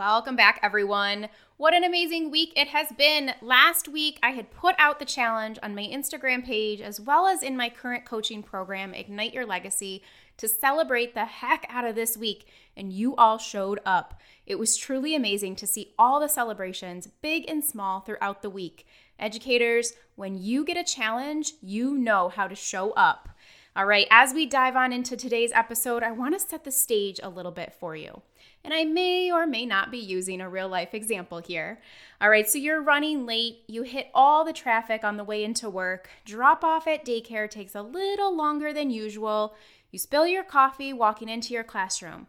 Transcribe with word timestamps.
Welcome 0.00 0.34
back, 0.34 0.58
everyone. 0.62 1.28
What 1.58 1.74
an 1.74 1.84
amazing 1.84 2.30
week 2.30 2.54
it 2.56 2.68
has 2.68 2.90
been. 2.96 3.34
Last 3.42 3.86
week, 3.86 4.18
I 4.22 4.30
had 4.30 4.50
put 4.50 4.74
out 4.78 4.98
the 4.98 5.04
challenge 5.04 5.58
on 5.62 5.74
my 5.74 5.82
Instagram 5.82 6.42
page 6.42 6.80
as 6.80 6.98
well 6.98 7.26
as 7.26 7.42
in 7.42 7.54
my 7.54 7.68
current 7.68 8.06
coaching 8.06 8.42
program, 8.42 8.94
Ignite 8.94 9.34
Your 9.34 9.44
Legacy, 9.44 10.02
to 10.38 10.48
celebrate 10.48 11.12
the 11.12 11.26
heck 11.26 11.66
out 11.68 11.84
of 11.84 11.96
this 11.96 12.16
week, 12.16 12.48
and 12.74 12.94
you 12.94 13.14
all 13.16 13.36
showed 13.36 13.78
up. 13.84 14.18
It 14.46 14.58
was 14.58 14.74
truly 14.74 15.14
amazing 15.14 15.56
to 15.56 15.66
see 15.66 15.92
all 15.98 16.18
the 16.18 16.28
celebrations, 16.28 17.06
big 17.20 17.44
and 17.46 17.62
small, 17.62 18.00
throughout 18.00 18.40
the 18.40 18.48
week. 18.48 18.86
Educators, 19.18 19.92
when 20.16 20.42
you 20.42 20.64
get 20.64 20.78
a 20.78 20.82
challenge, 20.82 21.52
you 21.60 21.94
know 21.94 22.30
how 22.30 22.48
to 22.48 22.54
show 22.54 22.92
up. 22.92 23.28
All 23.76 23.84
right, 23.84 24.06
as 24.10 24.32
we 24.32 24.46
dive 24.46 24.76
on 24.76 24.94
into 24.94 25.14
today's 25.14 25.52
episode, 25.52 26.02
I 26.02 26.10
want 26.10 26.32
to 26.32 26.40
set 26.40 26.64
the 26.64 26.72
stage 26.72 27.20
a 27.22 27.28
little 27.28 27.52
bit 27.52 27.74
for 27.78 27.94
you. 27.94 28.22
And 28.62 28.74
I 28.74 28.84
may 28.84 29.32
or 29.32 29.46
may 29.46 29.64
not 29.64 29.90
be 29.90 29.98
using 29.98 30.40
a 30.40 30.48
real 30.48 30.68
life 30.68 30.92
example 30.92 31.38
here. 31.38 31.80
All 32.20 32.28
right, 32.28 32.48
so 32.48 32.58
you're 32.58 32.82
running 32.82 33.24
late, 33.24 33.60
you 33.66 33.82
hit 33.82 34.10
all 34.14 34.44
the 34.44 34.52
traffic 34.52 35.02
on 35.02 35.16
the 35.16 35.24
way 35.24 35.42
into 35.42 35.70
work, 35.70 36.10
drop 36.26 36.62
off 36.62 36.86
at 36.86 37.04
daycare 37.04 37.48
takes 37.48 37.74
a 37.74 37.82
little 37.82 38.36
longer 38.36 38.72
than 38.72 38.90
usual, 38.90 39.54
you 39.90 39.98
spill 39.98 40.26
your 40.26 40.44
coffee 40.44 40.92
walking 40.92 41.28
into 41.28 41.54
your 41.54 41.64
classroom. 41.64 42.26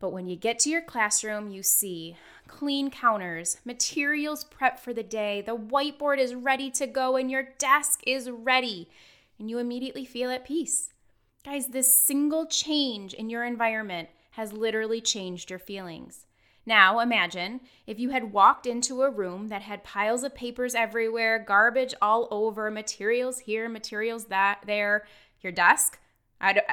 But 0.00 0.12
when 0.12 0.26
you 0.26 0.34
get 0.34 0.58
to 0.60 0.70
your 0.70 0.80
classroom, 0.80 1.50
you 1.50 1.62
see 1.62 2.16
clean 2.48 2.90
counters, 2.90 3.58
materials 3.64 4.44
prepped 4.44 4.80
for 4.80 4.94
the 4.94 5.02
day, 5.02 5.42
the 5.42 5.56
whiteboard 5.56 6.18
is 6.18 6.34
ready 6.34 6.70
to 6.72 6.86
go, 6.86 7.16
and 7.16 7.30
your 7.30 7.50
desk 7.58 8.00
is 8.06 8.30
ready. 8.30 8.88
And 9.38 9.48
you 9.48 9.58
immediately 9.58 10.04
feel 10.04 10.30
at 10.30 10.44
peace. 10.44 10.90
Guys, 11.44 11.68
this 11.68 11.96
single 11.96 12.46
change 12.46 13.14
in 13.14 13.30
your 13.30 13.44
environment 13.44 14.08
has 14.30 14.52
literally 14.52 15.00
changed 15.00 15.50
your 15.50 15.58
feelings. 15.58 16.26
Now, 16.66 17.00
imagine 17.00 17.60
if 17.86 17.98
you 17.98 18.10
had 18.10 18.32
walked 18.32 18.66
into 18.66 19.02
a 19.02 19.10
room 19.10 19.48
that 19.48 19.62
had 19.62 19.82
piles 19.82 20.22
of 20.22 20.34
papers 20.34 20.74
everywhere, 20.74 21.38
garbage 21.38 21.94
all 22.02 22.28
over, 22.30 22.70
materials 22.70 23.40
here, 23.40 23.68
materials 23.68 24.26
that 24.26 24.60
there, 24.66 25.06
your 25.40 25.52
desk. 25.52 25.98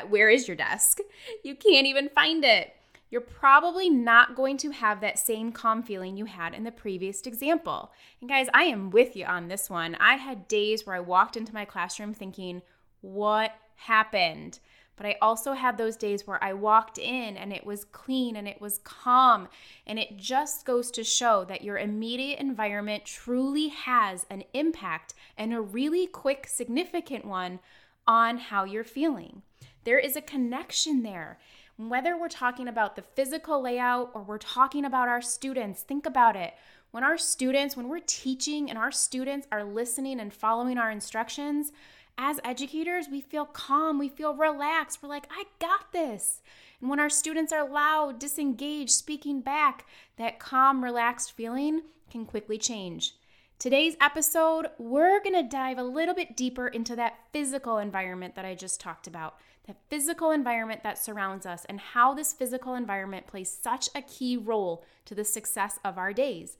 where 0.10 0.30
is 0.30 0.48
your 0.48 0.58
desk? 0.58 1.00
You 1.44 1.56
can't 1.56 1.88
even 1.88 2.10
find 2.10 2.44
it. 2.44 2.74
You're 3.10 3.22
probably 3.22 3.90
not 3.90 4.36
going 4.36 4.58
to 4.58 4.72
have 4.72 5.00
that 5.00 5.18
same 5.18 5.54
calm 5.54 5.82
feeling 5.82 6.18
you 6.18 6.26
had 6.26 6.54
in 6.54 6.64
the 6.64 6.72
previous 6.72 7.22
example. 7.22 7.92
And 8.20 8.30
guys, 8.30 8.48
I 8.54 8.64
am 8.64 8.90
with 8.90 9.16
you 9.16 9.26
on 9.26 9.48
this 9.48 9.70
one. 9.70 9.96
I 9.96 10.16
had 10.16 10.50
days 10.50 10.86
where 10.86 10.96
I 10.96 11.00
walked 11.00 11.38
into 11.38 11.54
my 11.54 11.64
classroom 11.64 12.14
thinking, 12.14 12.62
what 13.00 13.54
happened? 13.76 14.60
But 14.98 15.06
I 15.06 15.16
also 15.22 15.54
had 15.54 15.78
those 15.78 15.96
days 15.96 16.26
where 16.26 16.44
I 16.44 16.54
walked 16.54 16.98
in 16.98 17.38
and 17.38 17.54
it 17.54 17.66
was 17.66 17.86
clean 17.86 18.36
and 18.36 18.48
it 18.48 18.60
was 18.60 18.80
calm. 18.84 19.48
And 19.86 20.00
it 20.00 20.18
just 20.18 20.66
goes 20.66 20.92
to 20.92 21.04
show 21.04 21.46
that 21.46 21.64
your 21.64 21.78
immediate 21.78 22.40
environment 22.40 23.06
truly 23.06 23.70
has 23.70 24.26
an 24.30 24.44
impact 24.54 25.14
and 25.38 25.54
a 25.54 25.62
really 25.62 26.08
quick, 26.08 26.48
significant 26.48 27.26
one 27.26 27.60
on 28.08 28.38
how 28.38 28.64
you're 28.64 28.84
feeling. 28.84 29.44
There 29.84 30.00
is 30.00 30.16
a 30.16 30.22
connection 30.22 31.04
there. 31.04 31.40
Whether 31.78 32.20
we're 32.20 32.28
talking 32.28 32.68
about 32.68 32.96
the 32.96 33.04
physical 33.04 33.62
layout 33.62 34.12
or 34.16 34.24
we're 34.24 34.40
talking 34.40 34.84
about 34.84 35.08
our 35.08 35.22
students, 35.22 35.84
think 35.84 36.08
about 36.08 36.36
it. 36.36 36.56
When 36.90 37.04
our 37.04 37.18
students, 37.18 37.78
when 37.78 37.88
we're 37.88 38.00
teaching 38.00 38.70
and 38.70 38.80
our 38.80 38.92
students 38.92 39.46
are 39.52 39.64
listening 39.64 40.20
and 40.20 40.34
following 40.34 40.80
our 40.80 40.90
instructions, 40.90 41.72
as 42.18 42.40
educators, 42.44 43.08
we 43.10 43.22
feel 43.22 43.46
calm, 43.46 44.00
we 44.00 44.10
feel 44.10 44.34
relaxed. 44.34 45.00
We're 45.02 45.10
like, 45.10 45.28
I 45.30 45.46
got 45.60 45.92
this. 45.92 46.42
And 46.82 46.90
when 46.90 47.00
our 47.00 47.10
students 47.10 47.54
are 47.54 47.68
loud, 47.68 48.20
disengaged, 48.20 48.92
speaking 48.92 49.42
back, 49.42 49.86
that 50.18 50.40
calm, 50.40 50.84
relaxed 50.84 51.32
feeling 51.32 51.84
can 52.10 52.26
quickly 52.26 52.58
change. 52.58 53.14
Today's 53.60 53.98
episode, 54.00 54.68
we're 54.78 55.22
going 55.22 55.34
to 55.34 55.50
dive 55.50 55.80
a 55.80 55.84
little 55.84 56.14
bit 56.14 56.38
deeper 56.38 56.68
into 56.68 56.96
that 56.96 57.18
physical 57.34 57.80
environment 57.80 58.36
that 58.36 58.46
I 58.46 58.54
just 58.54 58.80
talked 58.80 59.08
about, 59.08 59.36
that 59.66 59.78
physical 59.90 60.30
environment 60.30 60.84
that 60.84 61.00
surrounds 61.00 61.46
us, 61.46 61.66
and 61.66 61.80
how 61.80 62.14
this 62.14 62.34
physical 62.34 62.76
environment 62.76 63.26
plays 63.26 63.52
such 63.52 63.90
a 63.96 64.04
key 64.04 64.38
role 64.38 64.86
to 65.06 65.16
the 65.16 65.26
success 65.26 65.80
of 65.84 65.98
our 65.98 66.14
days. 66.14 66.58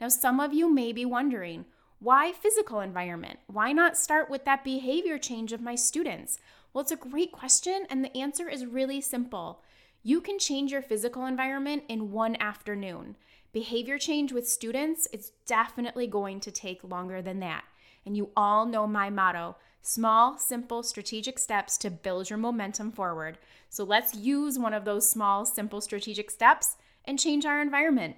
Now, 0.00 0.08
some 0.08 0.38
of 0.38 0.54
you 0.54 0.72
may 0.72 0.92
be 0.92 1.04
wondering, 1.04 1.64
why 1.98 2.32
physical 2.32 2.80
environment? 2.80 3.38
Why 3.46 3.72
not 3.72 3.96
start 3.96 4.28
with 4.28 4.44
that 4.44 4.64
behavior 4.64 5.18
change 5.18 5.52
of 5.52 5.62
my 5.62 5.74
students? 5.74 6.38
Well, 6.72 6.82
it's 6.82 6.92
a 6.92 6.96
great 6.96 7.32
question, 7.32 7.86
and 7.88 8.04
the 8.04 8.16
answer 8.16 8.48
is 8.48 8.66
really 8.66 9.00
simple. 9.00 9.62
You 10.02 10.20
can 10.20 10.38
change 10.38 10.72
your 10.72 10.82
physical 10.82 11.24
environment 11.24 11.84
in 11.88 12.12
one 12.12 12.36
afternoon. 12.36 13.16
Behavior 13.52 13.96
change 13.98 14.30
with 14.30 14.46
students 14.46 15.08
is 15.10 15.32
definitely 15.46 16.06
going 16.06 16.40
to 16.40 16.50
take 16.50 16.84
longer 16.84 17.22
than 17.22 17.40
that. 17.40 17.64
And 18.04 18.16
you 18.16 18.30
all 18.36 18.66
know 18.66 18.86
my 18.86 19.08
motto 19.08 19.56
small, 19.80 20.36
simple, 20.36 20.82
strategic 20.82 21.38
steps 21.38 21.78
to 21.78 21.90
build 21.90 22.28
your 22.28 22.38
momentum 22.38 22.90
forward. 22.90 23.38
So 23.70 23.84
let's 23.84 24.14
use 24.16 24.58
one 24.58 24.74
of 24.74 24.84
those 24.84 25.08
small, 25.08 25.46
simple, 25.46 25.80
strategic 25.80 26.30
steps 26.30 26.76
and 27.04 27.18
change 27.18 27.46
our 27.46 27.62
environment. 27.62 28.16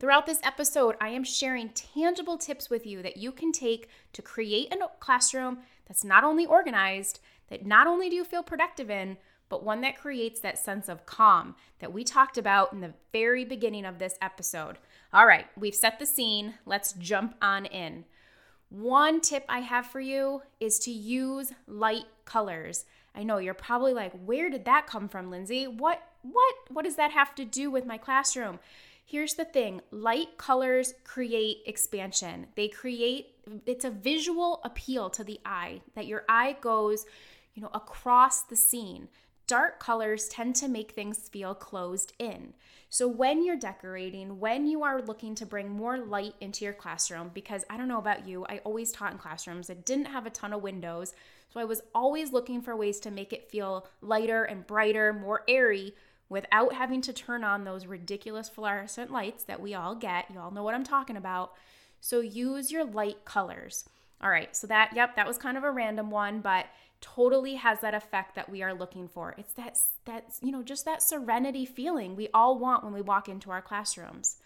Throughout 0.00 0.24
this 0.24 0.40
episode, 0.42 0.96
I 0.98 1.10
am 1.10 1.24
sharing 1.24 1.68
tangible 1.68 2.38
tips 2.38 2.70
with 2.70 2.86
you 2.86 3.02
that 3.02 3.18
you 3.18 3.30
can 3.30 3.52
take 3.52 3.90
to 4.14 4.22
create 4.22 4.72
a 4.72 4.88
classroom 4.98 5.58
that's 5.86 6.02
not 6.02 6.24
only 6.24 6.46
organized, 6.46 7.20
that 7.50 7.66
not 7.66 7.86
only 7.86 8.08
do 8.08 8.16
you 8.16 8.24
feel 8.24 8.42
productive 8.42 8.88
in, 8.88 9.18
but 9.50 9.62
one 9.62 9.82
that 9.82 9.98
creates 9.98 10.40
that 10.40 10.56
sense 10.56 10.88
of 10.88 11.04
calm 11.04 11.54
that 11.80 11.92
we 11.92 12.02
talked 12.02 12.38
about 12.38 12.72
in 12.72 12.80
the 12.80 12.94
very 13.12 13.44
beginning 13.44 13.84
of 13.84 13.98
this 13.98 14.16
episode. 14.22 14.78
All 15.12 15.26
right, 15.26 15.48
we've 15.54 15.74
set 15.74 15.98
the 15.98 16.06
scene. 16.06 16.54
Let's 16.64 16.94
jump 16.94 17.34
on 17.42 17.66
in. 17.66 18.06
One 18.70 19.20
tip 19.20 19.44
I 19.50 19.60
have 19.60 19.84
for 19.84 20.00
you 20.00 20.40
is 20.60 20.78
to 20.78 20.90
use 20.90 21.52
light 21.66 22.06
colors. 22.24 22.86
I 23.14 23.22
know 23.22 23.36
you're 23.36 23.52
probably 23.52 23.92
like, 23.92 24.12
"Where 24.24 24.48
did 24.48 24.64
that 24.64 24.86
come 24.86 25.08
from, 25.08 25.30
Lindsay? 25.30 25.66
What 25.66 26.00
what 26.22 26.54
what 26.70 26.84
does 26.86 26.96
that 26.96 27.10
have 27.10 27.34
to 27.34 27.44
do 27.44 27.70
with 27.70 27.84
my 27.84 27.98
classroom?" 27.98 28.60
Here's 29.10 29.34
the 29.34 29.44
thing 29.44 29.80
light 29.90 30.38
colors 30.38 30.94
create 31.02 31.62
expansion. 31.66 32.46
They 32.54 32.68
create, 32.68 33.34
it's 33.66 33.84
a 33.84 33.90
visual 33.90 34.60
appeal 34.62 35.10
to 35.10 35.24
the 35.24 35.40
eye, 35.44 35.80
that 35.96 36.06
your 36.06 36.22
eye 36.28 36.56
goes, 36.60 37.06
you 37.54 37.60
know, 37.60 37.70
across 37.74 38.42
the 38.42 38.54
scene. 38.54 39.08
Dark 39.48 39.80
colors 39.80 40.28
tend 40.28 40.54
to 40.56 40.68
make 40.68 40.92
things 40.92 41.28
feel 41.28 41.56
closed 41.56 42.12
in. 42.20 42.54
So, 42.88 43.08
when 43.08 43.44
you're 43.44 43.56
decorating, 43.56 44.38
when 44.38 44.68
you 44.68 44.84
are 44.84 45.02
looking 45.02 45.34
to 45.36 45.46
bring 45.46 45.68
more 45.68 45.98
light 45.98 46.34
into 46.40 46.64
your 46.64 46.74
classroom, 46.74 47.32
because 47.34 47.64
I 47.68 47.76
don't 47.76 47.88
know 47.88 47.98
about 47.98 48.28
you, 48.28 48.46
I 48.48 48.58
always 48.58 48.92
taught 48.92 49.10
in 49.10 49.18
classrooms 49.18 49.66
that 49.66 49.84
didn't 49.84 50.04
have 50.04 50.26
a 50.26 50.30
ton 50.30 50.52
of 50.52 50.62
windows. 50.62 51.14
So, 51.52 51.58
I 51.58 51.64
was 51.64 51.82
always 51.96 52.32
looking 52.32 52.62
for 52.62 52.76
ways 52.76 53.00
to 53.00 53.10
make 53.10 53.32
it 53.32 53.50
feel 53.50 53.88
lighter 54.02 54.44
and 54.44 54.64
brighter, 54.64 55.12
more 55.12 55.42
airy 55.48 55.94
without 56.30 56.72
having 56.72 57.02
to 57.02 57.12
turn 57.12 57.44
on 57.44 57.64
those 57.64 57.84
ridiculous 57.84 58.48
fluorescent 58.48 59.10
lights 59.10 59.44
that 59.44 59.60
we 59.60 59.74
all 59.74 59.94
get. 59.94 60.30
You 60.32 60.40
all 60.40 60.50
know 60.50 60.62
what 60.62 60.74
I'm 60.74 60.84
talking 60.84 61.16
about. 61.16 61.52
So 62.00 62.20
use 62.20 62.72
your 62.72 62.84
light 62.86 63.26
colors. 63.26 63.84
All 64.22 64.30
right, 64.30 64.54
so 64.54 64.66
that, 64.66 64.92
yep, 64.94 65.16
that 65.16 65.26
was 65.26 65.38
kind 65.38 65.58
of 65.58 65.64
a 65.64 65.70
random 65.70 66.10
one, 66.10 66.40
but 66.40 66.66
totally 67.00 67.54
has 67.54 67.80
that 67.80 67.94
effect 67.94 68.34
that 68.34 68.50
we 68.50 68.62
are 68.62 68.74
looking 68.74 69.08
for. 69.08 69.34
It's 69.38 69.54
that, 69.54 69.78
that, 70.04 70.34
you 70.42 70.52
know, 70.52 70.62
just 70.62 70.84
that 70.84 71.02
serenity 71.02 71.64
feeling 71.64 72.14
we 72.14 72.28
all 72.32 72.58
want 72.58 72.84
when 72.84 72.92
we 72.92 73.00
walk 73.00 73.28
into 73.28 73.50
our 73.50 73.62
classrooms. 73.62 74.36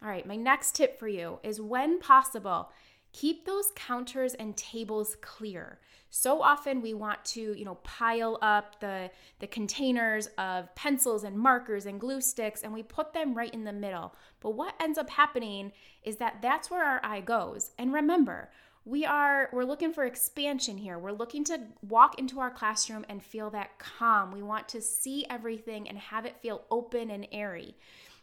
All 0.00 0.08
right, 0.08 0.24
my 0.24 0.36
next 0.36 0.76
tip 0.76 0.98
for 0.98 1.08
you 1.08 1.40
is 1.42 1.60
when 1.60 1.98
possible, 1.98 2.70
keep 3.18 3.44
those 3.44 3.72
counters 3.74 4.34
and 4.34 4.56
tables 4.56 5.16
clear. 5.20 5.78
So 6.10 6.40
often 6.40 6.80
we 6.80 6.94
want 6.94 7.24
to, 7.26 7.52
you 7.58 7.64
know, 7.64 7.74
pile 7.76 8.38
up 8.40 8.80
the 8.80 9.10
the 9.40 9.46
containers 9.46 10.28
of 10.38 10.72
pencils 10.74 11.24
and 11.24 11.36
markers 11.36 11.84
and 11.86 12.00
glue 12.00 12.20
sticks 12.20 12.62
and 12.62 12.72
we 12.72 12.82
put 12.82 13.12
them 13.12 13.34
right 13.34 13.52
in 13.52 13.64
the 13.64 13.72
middle. 13.72 14.14
But 14.40 14.50
what 14.50 14.74
ends 14.80 14.98
up 14.98 15.10
happening 15.10 15.72
is 16.04 16.16
that 16.16 16.40
that's 16.40 16.70
where 16.70 16.84
our 16.84 17.00
eye 17.02 17.20
goes. 17.20 17.72
And 17.76 17.92
remember, 17.92 18.50
we 18.84 19.04
are 19.04 19.50
we're 19.52 19.64
looking 19.64 19.92
for 19.92 20.04
expansion 20.04 20.78
here. 20.78 20.98
We're 20.98 21.10
looking 21.12 21.44
to 21.44 21.60
walk 21.82 22.18
into 22.18 22.38
our 22.38 22.50
classroom 22.50 23.04
and 23.08 23.22
feel 23.22 23.50
that 23.50 23.78
calm. 23.78 24.30
We 24.30 24.42
want 24.42 24.68
to 24.70 24.80
see 24.80 25.26
everything 25.28 25.88
and 25.88 25.98
have 25.98 26.24
it 26.24 26.40
feel 26.40 26.62
open 26.70 27.10
and 27.10 27.26
airy. 27.32 27.74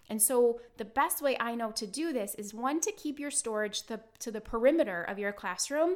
And 0.09 0.21
so 0.21 0.59
the 0.77 0.85
best 0.85 1.21
way 1.21 1.35
I 1.39 1.55
know 1.55 1.71
to 1.71 1.87
do 1.87 2.13
this 2.13 2.35
is 2.35 2.53
one 2.53 2.79
to 2.81 2.91
keep 2.91 3.19
your 3.19 3.31
storage 3.31 3.83
to, 3.83 4.31
the 4.31 4.41
perimeter 4.41 5.03
of 5.03 5.19
your 5.19 5.31
classroom 5.31 5.95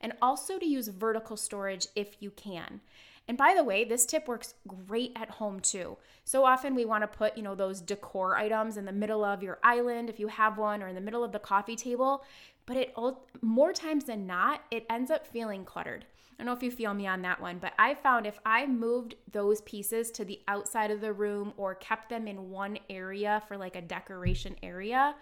and 0.00 0.12
also 0.22 0.58
to 0.58 0.66
use 0.66 0.88
vertical 0.88 1.36
storage 1.36 1.88
if 1.96 2.16
you 2.20 2.30
can. 2.30 2.80
And 3.26 3.36
by 3.36 3.54
the 3.54 3.64
way, 3.64 3.84
this 3.84 4.06
tip 4.06 4.26
works 4.26 4.54
great 4.66 5.12
at 5.14 5.30
home 5.30 5.60
too. 5.60 5.98
So 6.24 6.44
often 6.44 6.74
we 6.74 6.84
want 6.84 7.02
to 7.02 7.08
put, 7.08 7.36
you 7.36 7.42
know, 7.42 7.54
those 7.54 7.80
decor 7.80 8.36
items 8.36 8.76
in 8.76 8.84
the 8.84 8.92
middle 8.92 9.24
of 9.24 9.42
your 9.42 9.58
island 9.62 10.08
if 10.08 10.18
you 10.18 10.28
have 10.28 10.56
one 10.56 10.82
or 10.82 10.88
in 10.88 10.94
the 10.94 11.00
middle 11.00 11.24
of 11.24 11.32
the 11.32 11.38
coffee 11.38 11.76
table, 11.76 12.24
but 12.64 12.76
it 12.76 12.94
more 13.42 13.72
times 13.72 14.04
than 14.04 14.26
not, 14.26 14.62
it 14.70 14.86
ends 14.88 15.10
up 15.10 15.26
feeling 15.26 15.64
cluttered. 15.64 16.06
I 16.38 16.44
don't 16.44 16.46
know 16.46 16.56
if 16.56 16.62
you 16.62 16.70
feel 16.70 16.94
me 16.94 17.06
on 17.06 17.22
that 17.22 17.40
one, 17.40 17.58
but 17.58 17.72
I 17.78 17.94
found 17.94 18.24
if 18.24 18.38
I 18.46 18.64
moved 18.66 19.16
those 19.32 19.60
pieces 19.62 20.12
to 20.12 20.24
the 20.24 20.40
outside 20.46 20.92
of 20.92 21.00
the 21.00 21.12
room 21.12 21.52
or 21.56 21.74
kept 21.74 22.10
them 22.10 22.28
in 22.28 22.50
one 22.50 22.78
area 22.88 23.42
for 23.48 23.56
like 23.56 23.74
a 23.74 23.82
decoration 23.82 24.54
area, 24.62 25.16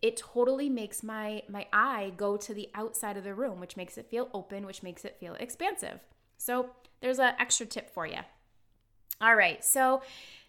it 0.00 0.16
totally 0.16 0.68
makes 0.68 1.02
my 1.02 1.42
my 1.48 1.66
eye 1.72 2.12
go 2.16 2.36
to 2.36 2.54
the 2.54 2.68
outside 2.74 3.16
of 3.16 3.24
the 3.24 3.34
room, 3.34 3.58
which 3.58 3.76
makes 3.76 3.98
it 3.98 4.06
feel 4.10 4.28
open, 4.32 4.64
which 4.64 4.82
makes 4.82 5.04
it 5.04 5.16
feel 5.18 5.34
expansive. 5.34 5.98
So, 6.38 6.70
there's 7.00 7.18
an 7.18 7.34
extra 7.38 7.66
tip 7.66 7.92
for 7.92 8.06
you. 8.06 8.20
All 9.20 9.34
right, 9.34 9.64
so 9.64 10.02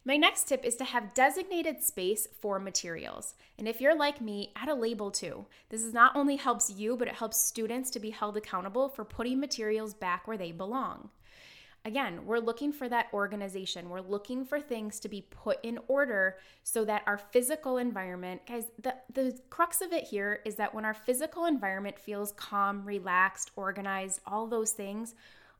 my 0.06 0.18
next 0.18 0.48
tip 0.48 0.64
is 0.64 0.76
to 0.76 0.84
have 0.84 1.16
designated 1.16 1.82
space 1.82 2.28
for 2.40 2.60
materials. 2.60 3.34
And 3.58 3.68
if 3.68 3.82
you're 3.82 3.98
like 3.98 4.22
me, 4.22 4.52
add 4.56 4.70
a 4.70 4.76
label 4.76 5.10
too. 5.10 5.48
This 5.70 5.82
is 5.82 5.94
not 5.94 6.16
only 6.16 6.36
helps 6.36 6.70
you, 6.70 6.96
but 6.96 7.08
it 7.08 7.16
helps 7.16 7.44
students 7.44 7.90
to 7.92 8.00
be 8.00 8.12
held 8.12 8.38
accountable 8.38 8.88
for 8.88 9.04
putting 9.04 9.40
materials 9.40 9.96
back 9.96 10.28
where 10.28 10.38
they 10.38 10.52
belong. 10.52 11.10
Again, 11.86 12.26
we're 12.26 12.40
looking 12.40 12.72
for 12.72 12.88
that 12.90 13.08
organization. 13.14 13.90
We're 13.90 14.02
looking 14.02 14.46
for 14.46 14.60
things 14.60 15.00
to 15.02 15.10
be 15.10 15.22
put 15.22 15.64
in 15.64 15.80
order 15.88 16.38
so 16.64 16.86
that 16.86 17.04
our 17.06 17.18
physical 17.18 17.78
environment, 17.78 18.42
guys, 18.48 18.66
the, 18.82 18.96
the 19.14 19.40
crux 19.50 19.82
of 19.82 19.92
it 19.92 20.04
here 20.04 20.40
is 20.46 20.56
that 20.56 20.74
when 20.74 20.86
our 20.86 20.96
physical 20.96 21.46
environment 21.46 22.00
feels 22.00 22.32
calm, 22.34 22.84
relaxed, 22.86 23.52
organized, 23.56 24.20
all 24.26 24.48
those 24.48 24.72
things, 24.72 25.14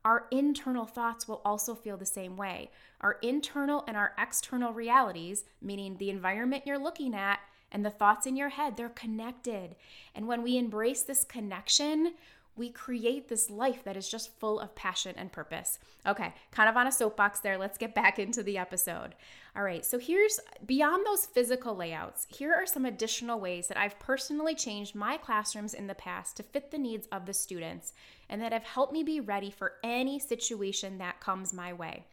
our 0.06 0.28
internal 0.30 0.86
thoughts 0.86 1.26
will 1.26 1.42
also 1.44 1.74
feel 1.74 1.96
the 1.96 2.06
same 2.06 2.36
way. 2.36 2.70
Our 3.00 3.18
internal 3.22 3.82
and 3.88 3.96
our 3.96 4.14
external 4.16 4.72
realities, 4.72 5.42
meaning 5.60 5.96
the 5.96 6.10
environment 6.10 6.62
you're 6.64 6.78
looking 6.78 7.12
at 7.12 7.40
and 7.72 7.84
the 7.84 7.90
thoughts 7.90 8.24
in 8.24 8.36
your 8.36 8.50
head, 8.50 8.76
they're 8.76 8.88
connected. 8.88 9.74
And 10.14 10.28
when 10.28 10.44
we 10.44 10.58
embrace 10.58 11.02
this 11.02 11.24
connection, 11.24 12.14
we 12.56 12.70
create 12.70 13.28
this 13.28 13.50
life 13.50 13.84
that 13.84 13.96
is 13.96 14.08
just 14.08 14.38
full 14.38 14.58
of 14.58 14.74
passion 14.74 15.14
and 15.16 15.30
purpose. 15.30 15.78
Okay, 16.06 16.34
kind 16.50 16.68
of 16.68 16.76
on 16.76 16.86
a 16.86 16.92
soapbox 16.92 17.40
there. 17.40 17.58
Let's 17.58 17.78
get 17.78 17.94
back 17.94 18.18
into 18.18 18.42
the 18.42 18.58
episode. 18.58 19.14
All 19.54 19.62
right, 19.62 19.84
so 19.84 19.98
here's 19.98 20.40
beyond 20.64 21.06
those 21.06 21.26
physical 21.26 21.74
layouts, 21.74 22.26
here 22.28 22.54
are 22.54 22.66
some 22.66 22.84
additional 22.84 23.40
ways 23.40 23.68
that 23.68 23.78
I've 23.78 23.98
personally 23.98 24.54
changed 24.54 24.94
my 24.94 25.16
classrooms 25.16 25.74
in 25.74 25.86
the 25.86 25.94
past 25.94 26.36
to 26.36 26.42
fit 26.42 26.70
the 26.70 26.78
needs 26.78 27.06
of 27.12 27.26
the 27.26 27.34
students 27.34 27.92
and 28.28 28.40
that 28.42 28.52
have 28.52 28.64
helped 28.64 28.92
me 28.92 29.02
be 29.02 29.20
ready 29.20 29.50
for 29.50 29.74
any 29.82 30.18
situation 30.18 30.98
that 30.98 31.20
comes 31.20 31.52
my 31.52 31.72
way. 31.72 32.04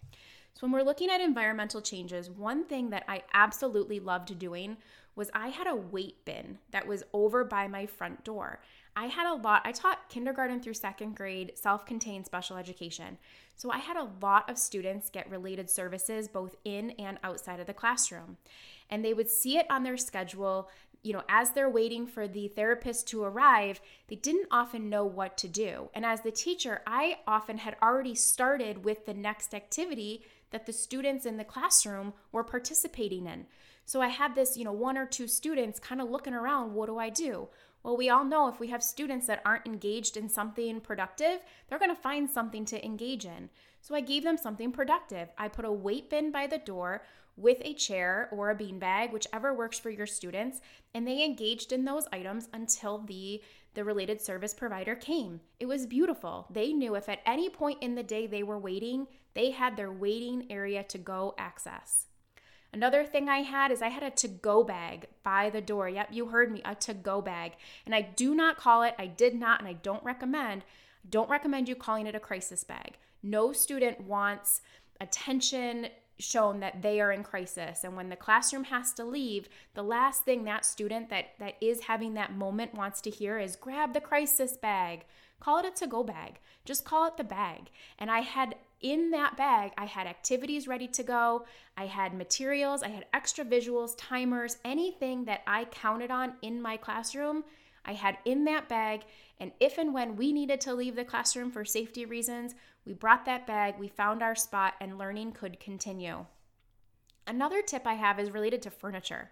So, 0.54 0.62
when 0.62 0.72
we're 0.72 0.84
looking 0.84 1.10
at 1.10 1.20
environmental 1.20 1.82
changes, 1.82 2.30
one 2.30 2.66
thing 2.66 2.92
that 2.92 3.06
I 3.08 3.24
absolutely 3.34 4.00
loved 4.00 4.38
doing 4.38 4.78
was 5.16 5.30
I 5.34 5.50
had 5.50 5.68
a 5.68 5.76
wait 5.76 6.26
bin 6.26 6.60
that 6.72 6.88
was 6.88 7.04
over 7.14 7.44
by 7.44 7.68
my 7.68 7.86
front 7.86 8.24
door. 8.24 8.60
I 8.96 9.08
had 9.08 9.28
a 9.28 9.36
lot, 9.36 9.64
I 9.66 9.72
taught 9.72 10.10
kindergarten 10.10 10.62
through 10.62 10.76
second 10.76 11.16
grade 11.16 11.54
self 11.56 11.86
contained 11.86 12.26
special 12.26 12.58
education. 12.58 13.18
So 13.56 13.72
I 13.72 13.78
had 13.78 13.98
a 13.98 14.10
lot 14.22 14.50
of 14.50 14.58
students 14.58 15.10
get 15.10 15.30
related 15.30 15.70
services 15.70 16.28
both 16.28 16.56
in 16.64 16.92
and 16.92 17.18
outside 17.24 17.60
of 17.60 17.68
the 17.68 17.74
classroom. 17.74 18.38
And 18.90 19.04
they 19.04 19.14
would 19.14 19.30
see 19.30 19.58
it 19.58 19.66
on 19.70 19.84
their 19.84 19.98
schedule. 19.98 20.70
You 21.02 21.14
know, 21.14 21.24
as 21.28 21.52
they're 21.52 21.70
waiting 21.70 22.08
for 22.08 22.28
the 22.28 22.48
therapist 22.48 23.08
to 23.10 23.24
arrive, 23.24 23.82
they 24.08 24.16
didn't 24.16 24.48
often 24.52 24.90
know 24.90 25.06
what 25.06 25.38
to 25.40 25.48
do. 25.48 25.90
And 25.94 26.06
as 26.06 26.22
the 26.22 26.32
teacher, 26.32 26.82
I 26.88 27.18
often 27.28 27.58
had 27.58 27.76
already 27.82 28.16
started 28.16 28.86
with 28.86 29.06
the 29.06 29.14
next 29.14 29.54
activity 29.54 30.24
that 30.52 30.66
the 30.66 30.74
students 30.74 31.26
in 31.26 31.38
the 31.38 31.44
classroom 31.44 32.14
were 32.32 32.44
participating 32.44 33.28
in. 33.28 33.48
So 33.86 34.02
I 34.02 34.08
had 34.08 34.34
this, 34.36 34.56
you 34.56 34.64
know, 34.64 34.72
one 34.72 34.98
or 34.98 35.06
two 35.06 35.28
students 35.28 35.80
kind 35.80 36.00
of 36.00 36.10
looking 36.10 36.34
around, 36.34 36.74
what 36.74 36.86
do 36.86 36.98
I 36.98 37.10
do? 37.10 37.50
Well, 37.84 37.98
we 37.98 38.10
all 38.10 38.24
know 38.24 38.48
if 38.48 38.60
we 38.60 38.70
have 38.70 38.82
students 38.82 39.28
that 39.28 39.42
aren't 39.46 39.66
engaged 39.66 40.16
in 40.16 40.30
something 40.30 40.80
productive, 40.80 41.40
they're 41.68 41.80
going 41.80 41.94
to 41.94 42.02
find 42.02 42.30
something 42.30 42.64
to 42.66 42.84
engage 42.84 43.26
in. 43.26 43.50
So 43.82 43.94
I 43.94 44.02
gave 44.02 44.24
them 44.24 44.38
something 44.38 44.72
productive. 44.72 45.30
I 45.38 45.50
put 45.50 45.66
a 45.66 45.72
wait 45.72 46.10
bin 46.10 46.32
by 46.32 46.48
the 46.48 46.58
door 46.58 47.04
with 47.36 47.58
a 47.62 47.74
chair 47.74 48.30
or 48.32 48.52
a 48.52 48.56
beanbag, 48.56 49.12
whichever 49.12 49.54
works 49.54 49.80
for 49.80 49.90
your 49.90 50.06
students, 50.06 50.62
and 50.94 51.06
they 51.06 51.26
engaged 51.26 51.74
in 51.74 51.84
those 51.84 52.08
items 52.14 52.48
until 52.54 53.00
the 53.00 53.42
the 53.74 53.84
related 53.84 54.22
service 54.22 54.54
provider 54.54 54.96
came. 54.96 55.42
It 55.60 55.66
was 55.66 55.88
beautiful. 55.88 56.46
They 56.52 56.74
knew 56.74 56.94
if 56.94 57.10
at 57.10 57.22
any 57.26 57.50
point 57.50 57.82
in 57.82 57.96
the 57.96 58.04
day 58.04 58.28
they 58.28 58.44
were 58.44 58.60
waiting, 58.60 59.08
they 59.34 59.50
had 59.50 59.76
their 59.76 59.92
waiting 59.92 60.46
area 60.52 60.84
to 60.84 61.00
go 61.00 61.34
access. 61.40 62.06
Another 62.74 63.06
thing 63.06 63.30
I 63.30 63.40
had 63.40 63.72
is 63.72 63.84
I 63.84 63.90
had 63.90 64.02
a 64.02 64.10
to 64.10 64.28
go 64.28 64.64
bag 64.64 65.06
by 65.24 65.52
the 65.52 65.62
door. 65.62 65.88
Yep, 65.88 66.10
you 66.12 66.28
heard 66.28 66.52
me, 66.52 66.62
a 66.66 66.74
to 66.76 66.94
go 66.96 67.22
bag. 67.22 67.54
And 67.86 67.94
I 67.94 68.02
do 68.02 68.34
not 68.34 68.58
call 68.58 68.82
it, 68.82 68.96
I 68.98 69.06
did 69.06 69.36
not, 69.36 69.60
and 69.60 69.70
I 69.70 69.74
don't 69.74 70.04
recommend, 70.04 70.64
don't 71.08 71.30
recommend 71.30 71.70
you 71.70 71.76
calling 71.76 72.08
it 72.08 72.16
a 72.16 72.20
crisis 72.20 72.64
bag. 72.64 72.98
No 73.22 73.54
student 73.54 74.02
wants 74.02 74.62
attention 75.00 75.88
shown 76.20 76.60
that 76.62 76.82
they 76.82 77.02
are 77.02 77.12
in 77.12 77.24
crisis 77.24 77.84
and 77.84 77.96
when 77.96 78.10
the 78.10 78.16
classroom 78.16 78.66
has 78.66 78.94
to 78.94 79.04
leave 79.04 79.50
the 79.74 79.82
last 79.82 80.24
thing 80.24 80.44
that 80.44 80.64
student 80.64 81.10
that 81.10 81.30
that 81.40 81.56
is 81.60 81.82
having 81.82 82.14
that 82.14 82.32
moment 82.32 82.74
wants 82.76 83.02
to 83.02 83.10
hear 83.10 83.40
is 83.40 83.56
grab 83.56 83.94
the 83.94 84.00
crisis 84.00 84.56
bag 84.56 85.06
call 85.44 85.60
it 85.60 85.66
a 85.66 85.72
to 85.72 85.88
go 85.88 86.04
bag 86.04 86.40
just 86.66 86.86
call 86.86 87.08
it 87.08 87.18
the 87.18 87.24
bag 87.24 87.70
and 88.00 88.10
i 88.10 88.20
had 88.20 88.56
in 88.84 89.12
that 89.12 89.38
bag, 89.38 89.72
I 89.78 89.86
had 89.86 90.08
activities 90.08 90.68
ready 90.68 90.88
to 90.90 91.04
go. 91.04 91.46
I 91.78 91.86
had 91.86 92.14
materials, 92.14 92.84
I 92.84 92.90
had 92.90 93.06
extra 93.14 93.46
visuals, 93.46 93.96
timers, 93.98 94.58
anything 94.66 95.24
that 95.26 95.42
I 95.48 95.66
counted 95.66 96.12
on 96.12 96.34
in 96.42 96.62
my 96.62 96.76
classroom, 96.76 97.46
I 97.86 97.94
had 97.94 98.18
in 98.26 98.44
that 98.46 98.68
bag. 98.68 99.06
And 99.40 99.54
if 99.60 99.78
and 99.78 99.94
when 99.94 100.18
we 100.18 100.34
needed 100.34 100.60
to 100.62 100.74
leave 100.74 100.96
the 100.96 101.06
classroom 101.06 101.50
for 101.50 101.64
safety 101.64 102.06
reasons, 102.06 102.56
we 102.86 102.94
brought 102.94 103.26
that 103.26 103.48
bag, 103.48 103.76
we 103.80 103.88
found 103.88 104.22
our 104.22 104.36
spot, 104.36 104.74
and 104.82 104.98
learning 104.98 105.32
could 105.32 105.62
continue. 105.62 106.26
Another 107.26 107.62
tip 107.62 107.88
I 107.88 107.94
have 107.94 108.20
is 108.20 108.32
related 108.32 108.62
to 108.64 108.70
furniture. 108.70 109.32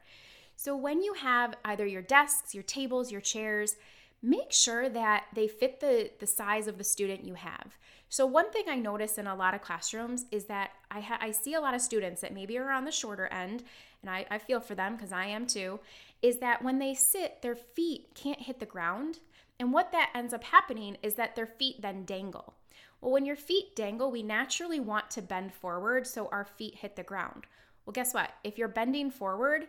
So, 0.55 0.77
when 0.77 1.01
you 1.01 1.13
have 1.13 1.55
either 1.65 1.85
your 1.85 2.01
desks, 2.01 2.53
your 2.53 2.63
tables, 2.63 3.12
your 3.12 3.19
chairs, 3.19 3.75
make 4.21 4.51
sure 4.51 4.87
that 4.89 5.25
they 5.33 5.47
fit 5.47 5.79
the, 5.79 6.11
the 6.19 6.27
size 6.27 6.67
of 6.67 6.77
the 6.77 6.83
student 6.83 7.25
you 7.25 7.33
have. 7.33 7.77
So, 8.09 8.25
one 8.25 8.51
thing 8.51 8.65
I 8.67 8.75
notice 8.75 9.17
in 9.17 9.27
a 9.27 9.35
lot 9.35 9.53
of 9.53 9.61
classrooms 9.61 10.25
is 10.31 10.45
that 10.45 10.71
I, 10.91 10.99
ha- 10.99 11.19
I 11.21 11.31
see 11.31 11.53
a 11.53 11.61
lot 11.61 11.73
of 11.73 11.81
students 11.81 12.21
that 12.21 12.33
maybe 12.33 12.57
are 12.57 12.69
on 12.69 12.85
the 12.85 12.91
shorter 12.91 13.27
end, 13.27 13.63
and 14.01 14.09
I, 14.09 14.25
I 14.29 14.37
feel 14.37 14.59
for 14.59 14.75
them 14.75 14.95
because 14.95 15.11
I 15.11 15.25
am 15.27 15.47
too, 15.47 15.79
is 16.21 16.37
that 16.39 16.61
when 16.61 16.77
they 16.77 16.93
sit, 16.93 17.41
their 17.41 17.55
feet 17.55 18.13
can't 18.13 18.41
hit 18.41 18.59
the 18.59 18.65
ground. 18.65 19.19
And 19.59 19.71
what 19.71 19.91
that 19.91 20.11
ends 20.13 20.33
up 20.33 20.43
happening 20.43 20.97
is 21.01 21.13
that 21.15 21.35
their 21.35 21.45
feet 21.45 21.81
then 21.81 22.03
dangle. 22.03 22.55
Well, 22.99 23.11
when 23.11 23.25
your 23.25 23.35
feet 23.35 23.75
dangle, 23.75 24.11
we 24.11 24.23
naturally 24.23 24.79
want 24.79 25.09
to 25.11 25.21
bend 25.21 25.53
forward 25.53 26.05
so 26.05 26.27
our 26.31 26.45
feet 26.45 26.75
hit 26.75 26.95
the 26.95 27.03
ground. 27.03 27.45
Well, 27.85 27.93
guess 27.93 28.13
what? 28.13 28.31
If 28.43 28.57
you're 28.57 28.67
bending 28.67 29.09
forward, 29.09 29.67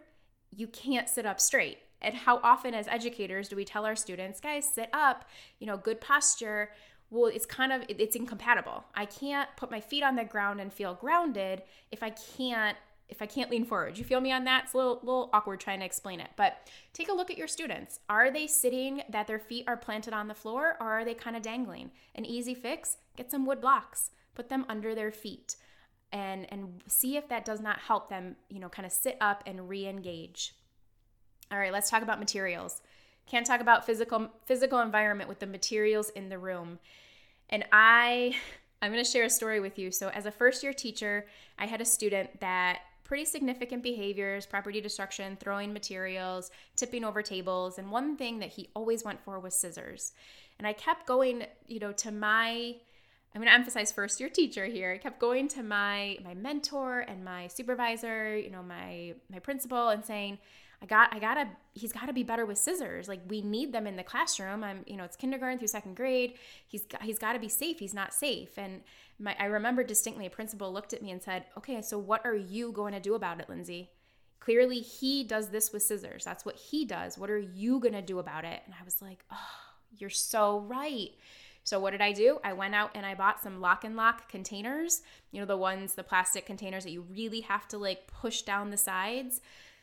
you 0.50 0.66
can't 0.66 1.08
sit 1.08 1.26
up 1.26 1.40
straight. 1.40 1.78
And 2.02 2.14
how 2.14 2.38
often, 2.42 2.74
as 2.74 2.88
educators, 2.88 3.48
do 3.48 3.56
we 3.56 3.64
tell 3.64 3.86
our 3.86 3.96
students, 3.96 4.40
guys, 4.40 4.68
sit 4.68 4.90
up, 4.92 5.24
you 5.58 5.66
know, 5.66 5.76
good 5.76 6.00
posture? 6.00 6.70
Well, 7.10 7.26
it's 7.26 7.46
kind 7.46 7.72
of 7.72 7.82
it's 7.88 8.16
incompatible. 8.16 8.84
I 8.94 9.06
can't 9.06 9.48
put 9.56 9.70
my 9.70 9.80
feet 9.80 10.02
on 10.02 10.16
the 10.16 10.24
ground 10.24 10.60
and 10.60 10.72
feel 10.72 10.94
grounded 10.94 11.62
if 11.90 12.02
I 12.02 12.10
can't 12.10 12.76
if 13.08 13.20
I 13.20 13.26
can't 13.26 13.50
lean 13.50 13.66
forward. 13.66 13.98
You 13.98 14.04
feel 14.04 14.22
me 14.22 14.32
on 14.32 14.44
that? 14.44 14.64
It's 14.64 14.74
a 14.74 14.76
little, 14.78 14.98
little 15.02 15.28
awkward 15.34 15.60
trying 15.60 15.80
to 15.80 15.84
explain 15.84 16.18
it. 16.18 16.30
But 16.34 16.66
take 16.94 17.10
a 17.10 17.12
look 17.12 17.30
at 17.30 17.36
your 17.36 17.46
students. 17.46 18.00
Are 18.08 18.30
they 18.30 18.46
sitting 18.46 19.02
that 19.10 19.26
their 19.26 19.38
feet 19.38 19.64
are 19.68 19.76
planted 19.76 20.14
on 20.14 20.28
the 20.28 20.34
floor 20.34 20.76
or 20.80 20.90
are 20.92 21.04
they 21.04 21.12
kind 21.12 21.36
of 21.36 21.42
dangling? 21.42 21.90
An 22.14 22.24
easy 22.24 22.54
fix, 22.54 22.96
get 23.14 23.30
some 23.30 23.44
wood 23.44 23.60
blocks, 23.60 24.12
put 24.34 24.48
them 24.48 24.64
under 24.66 24.94
their 24.94 25.12
feet 25.12 25.56
and 26.12 26.46
and 26.52 26.82
see 26.86 27.16
if 27.16 27.28
that 27.28 27.44
does 27.44 27.60
not 27.60 27.80
help 27.80 28.08
them, 28.08 28.36
you 28.48 28.60
know, 28.60 28.68
kind 28.68 28.86
of 28.86 28.92
sit 28.92 29.16
up 29.20 29.42
and 29.46 29.68
re-engage. 29.68 30.54
All 31.52 31.58
right, 31.58 31.72
let's 31.72 31.90
talk 31.90 32.02
about 32.02 32.18
materials. 32.18 32.80
Can't 33.26 33.46
talk 33.46 33.60
about 33.60 33.84
physical 33.84 34.30
physical 34.46 34.80
environment 34.80 35.28
with 35.28 35.38
the 35.38 35.46
materials 35.46 36.08
in 36.10 36.30
the 36.30 36.38
room. 36.38 36.78
And 37.50 37.64
I 37.70 38.34
I'm 38.82 38.90
going 38.90 39.04
to 39.04 39.08
share 39.08 39.24
a 39.24 39.30
story 39.30 39.60
with 39.60 39.78
you. 39.78 39.92
So 39.92 40.08
as 40.08 40.26
a 40.26 40.32
first 40.32 40.62
year 40.62 40.72
teacher, 40.72 41.26
I 41.56 41.66
had 41.66 41.80
a 41.80 41.84
student 41.84 42.40
that 42.40 42.80
pretty 43.04 43.24
significant 43.26 43.82
behaviors, 43.82 44.44
property 44.44 44.80
destruction, 44.80 45.36
throwing 45.36 45.72
materials, 45.72 46.50
tipping 46.74 47.04
over 47.04 47.22
tables, 47.22 47.78
and 47.78 47.92
one 47.92 48.16
thing 48.16 48.40
that 48.40 48.48
he 48.48 48.70
always 48.74 49.04
went 49.04 49.22
for 49.22 49.38
was 49.38 49.54
scissors. 49.54 50.14
And 50.58 50.66
I 50.66 50.72
kept 50.72 51.06
going, 51.06 51.44
you 51.68 51.78
know, 51.78 51.92
to 51.92 52.10
my 52.10 52.76
I'm 53.34 53.40
going 53.40 53.48
to 53.48 53.54
emphasize 53.54 53.92
first 53.92 54.20
year 54.20 54.28
teacher 54.28 54.66
here. 54.66 54.92
I 54.92 54.98
kept 54.98 55.20
going 55.20 55.48
to 55.48 55.62
my 55.62 56.18
my 56.24 56.34
mentor 56.34 57.00
and 57.00 57.22
my 57.24 57.46
supervisor, 57.48 58.36
you 58.36 58.50
know, 58.50 58.62
my 58.62 59.14
my 59.30 59.38
principal 59.38 59.90
and 59.90 60.04
saying, 60.04 60.38
I 60.82 60.86
got 60.86 61.14
I 61.14 61.20
got 61.20 61.34
to 61.34 61.48
he's 61.74 61.92
got 61.92 62.06
to 62.06 62.12
be 62.12 62.24
better 62.24 62.44
with 62.44 62.58
scissors. 62.58 63.08
Like 63.08 63.20
we 63.28 63.40
need 63.40 63.72
them 63.72 63.86
in 63.86 63.96
the 63.96 64.02
classroom. 64.02 64.64
I'm, 64.64 64.84
you 64.86 64.96
know, 64.96 65.04
it's 65.04 65.16
kindergarten 65.16 65.58
through 65.58 65.68
second 65.68 65.94
grade. 65.94 66.34
He's 66.66 66.84
got, 66.84 67.02
he's 67.02 67.18
got 67.18 67.34
to 67.34 67.38
be 67.38 67.48
safe. 67.48 67.78
He's 67.78 67.94
not 67.94 68.12
safe. 68.12 68.58
And 68.58 68.82
my 69.18 69.36
I 69.38 69.44
remember 69.44 69.84
distinctly 69.84 70.26
a 70.26 70.30
principal 70.30 70.72
looked 70.72 70.92
at 70.92 71.02
me 71.02 71.12
and 71.12 71.22
said, 71.22 71.44
"Okay, 71.56 71.80
so 71.82 71.98
what 71.98 72.26
are 72.26 72.34
you 72.34 72.72
going 72.72 72.94
to 72.94 73.00
do 73.00 73.14
about 73.14 73.40
it, 73.40 73.48
Lindsay?" 73.48 73.90
Clearly, 74.40 74.80
he 74.80 75.22
does 75.22 75.50
this 75.50 75.72
with 75.72 75.84
scissors. 75.84 76.24
That's 76.24 76.44
what 76.44 76.56
he 76.56 76.84
does. 76.84 77.16
What 77.16 77.30
are 77.30 77.38
you 77.38 77.80
to 77.80 78.02
do 78.02 78.18
about 78.18 78.44
it? 78.44 78.60
And 78.66 78.74
I 78.78 78.84
was 78.84 79.00
like, 79.00 79.24
"Oh, 79.30 79.36
you're 79.96 80.10
so 80.10 80.60
right." 80.60 81.10
So 81.64 81.78
what 81.78 81.90
did 81.90 82.00
I 82.00 82.12
do? 82.12 82.40
I 82.42 82.54
went 82.54 82.74
out 82.74 82.90
and 82.94 83.06
I 83.06 83.14
bought 83.14 83.40
some 83.40 83.60
lock 83.60 83.84
and 83.84 83.94
lock 83.94 84.28
containers, 84.28 85.02
you 85.30 85.38
know, 85.38 85.46
the 85.46 85.56
ones, 85.56 85.94
the 85.94 86.02
plastic 86.02 86.44
containers 86.44 86.82
that 86.84 86.90
you 86.90 87.02
really 87.02 87.42
have 87.42 87.68
to 87.68 87.78
like 87.78 88.08
push 88.08 88.42
down 88.42 88.70
the 88.70 88.76
sides. 88.76 89.40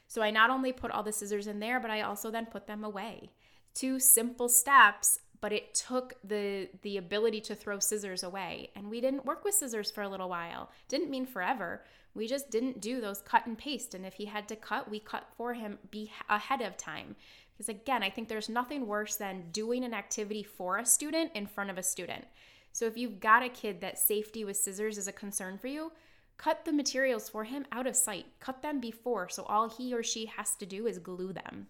So 0.10 0.22
I 0.22 0.32
not 0.32 0.50
only 0.50 0.74
put 0.74 0.92
all 0.92 1.04
the 1.04 1.14
scissors 1.14 1.48
in 1.48 1.62
there, 1.62 1.80
but 1.80 1.92
I 1.92 2.02
also 2.02 2.30
then 2.30 2.48
put 2.48 2.68
them 2.68 2.84
away. 2.84 3.30
Two 3.74 4.00
simple 4.00 4.50
steps, 4.50 5.20
but 5.40 5.54
it 5.54 5.74
took 5.74 6.16
the 6.22 6.68
the 6.82 6.98
ability 6.98 7.40
to 7.42 7.56
throw 7.56 7.80
scissors 7.80 8.24
away. 8.24 8.72
And 8.76 8.90
we 8.90 9.00
didn't 9.00 9.26
work 9.26 9.46
with 9.46 9.56
scissors 9.56 9.90
for 9.90 10.02
a 10.02 10.10
little 10.10 10.28
while. 10.28 10.72
Didn't 10.90 11.10
mean 11.10 11.26
forever. 11.26 11.86
We 12.14 12.28
just 12.28 12.50
didn't 12.50 12.82
do 12.82 13.00
those 13.00 13.22
cut 13.22 13.46
and 13.46 13.58
paste. 13.58 13.94
And 13.94 14.06
if 14.06 14.16
he 14.16 14.26
had 14.26 14.50
to 14.50 14.58
cut, 14.58 14.90
we 14.90 15.00
cut 15.00 15.28
for 15.38 15.54
him 15.54 15.78
be 15.92 16.12
ahead 16.28 16.62
of 16.62 16.76
time 16.76 17.16
because 17.60 17.70
again, 17.70 18.04
I 18.04 18.10
think 18.10 18.30
there's 18.30 18.48
nothing 18.48 18.88
worse 18.88 19.18
than 19.18 19.52
doing 19.52 19.84
an 19.84 19.94
activity 19.94 20.44
for 20.44 20.78
a 20.78 20.86
student 20.86 21.32
in 21.36 21.46
front 21.46 21.70
of 21.70 21.78
a 21.78 21.84
student. 21.84 22.26
So 22.72 22.86
if 22.86 22.98
you've 22.98 23.20
got 23.20 23.44
a 23.44 23.50
kid 23.50 23.82
that 23.82 24.00
safety 24.00 24.46
with 24.46 24.56
scissors 24.56 24.98
is 24.98 25.10
a 25.10 25.12
concern 25.12 25.58
for 25.58 25.68
you, 25.68 25.92
cut 26.40 26.66
the 26.66 26.74
materials 26.74 27.30
for 27.30 27.44
him 27.44 27.66
out 27.72 27.86
of 27.86 27.96
sight. 27.96 28.26
Cut 28.40 28.64
them 28.64 28.80
before 28.80 29.30
so 29.30 29.44
all 29.44 29.70
he 29.70 29.94
or 29.94 30.02
she 30.02 30.26
has 30.26 30.56
to 30.56 30.66
do 30.66 30.88
is 30.88 30.98
glue 30.98 31.32
them. 31.34 31.68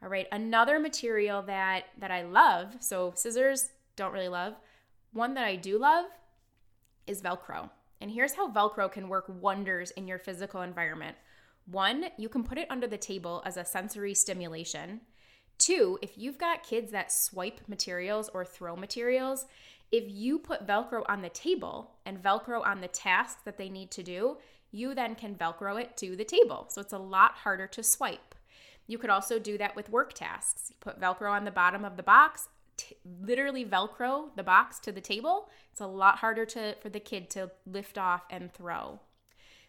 All 0.00 0.08
right, 0.08 0.28
another 0.30 0.78
material 0.78 1.42
that 1.42 1.86
that 1.98 2.10
I 2.10 2.22
love, 2.22 2.76
so 2.80 3.12
scissors 3.16 3.70
don't 3.96 4.12
really 4.12 4.28
love. 4.28 4.54
One 5.12 5.34
that 5.34 5.44
I 5.44 5.56
do 5.56 5.78
love 5.78 6.06
is 7.06 7.22
Velcro. 7.22 7.70
And 8.00 8.10
here's 8.10 8.34
how 8.34 8.50
Velcro 8.50 8.90
can 8.90 9.08
work 9.08 9.26
wonders 9.28 9.90
in 9.92 10.08
your 10.08 10.18
physical 10.18 10.62
environment. 10.62 11.16
One, 11.66 12.06
you 12.18 12.28
can 12.28 12.42
put 12.42 12.58
it 12.58 12.70
under 12.70 12.86
the 12.86 12.98
table 12.98 13.42
as 13.46 13.56
a 13.56 13.64
sensory 13.64 14.14
stimulation. 14.14 15.02
Two, 15.58 15.98
if 16.02 16.18
you've 16.18 16.38
got 16.38 16.64
kids 16.64 16.90
that 16.90 17.12
swipe 17.12 17.60
materials 17.68 18.28
or 18.34 18.44
throw 18.44 18.74
materials, 18.74 19.46
if 19.92 20.04
you 20.08 20.38
put 20.38 20.66
Velcro 20.66 21.04
on 21.06 21.20
the 21.20 21.28
table 21.28 21.92
and 22.06 22.22
Velcro 22.22 22.66
on 22.66 22.80
the 22.80 22.88
task 22.88 23.44
that 23.44 23.58
they 23.58 23.68
need 23.68 23.90
to 23.92 24.02
do, 24.02 24.38
you 24.72 24.94
then 24.94 25.14
can 25.14 25.34
Velcro 25.34 25.80
it 25.80 25.96
to 25.98 26.16
the 26.16 26.24
table. 26.24 26.66
So 26.70 26.80
it's 26.80 26.94
a 26.94 26.98
lot 26.98 27.32
harder 27.34 27.66
to 27.68 27.82
swipe. 27.82 28.34
You 28.86 28.96
could 28.98 29.10
also 29.10 29.38
do 29.38 29.58
that 29.58 29.76
with 29.76 29.90
work 29.90 30.14
tasks. 30.14 30.70
You 30.70 30.76
put 30.80 30.98
Velcro 30.98 31.30
on 31.30 31.44
the 31.44 31.50
bottom 31.50 31.84
of 31.84 31.98
the 31.98 32.02
box, 32.02 32.48
t- 32.78 32.96
literally 33.20 33.66
Velcro 33.66 34.34
the 34.34 34.42
box 34.42 34.78
to 34.80 34.92
the 34.92 35.00
table. 35.00 35.50
It's 35.70 35.80
a 35.80 35.86
lot 35.86 36.18
harder 36.18 36.46
to 36.46 36.74
for 36.80 36.88
the 36.88 36.98
kid 36.98 37.28
to 37.30 37.50
lift 37.66 37.98
off 37.98 38.22
and 38.30 38.52
throw. 38.52 39.00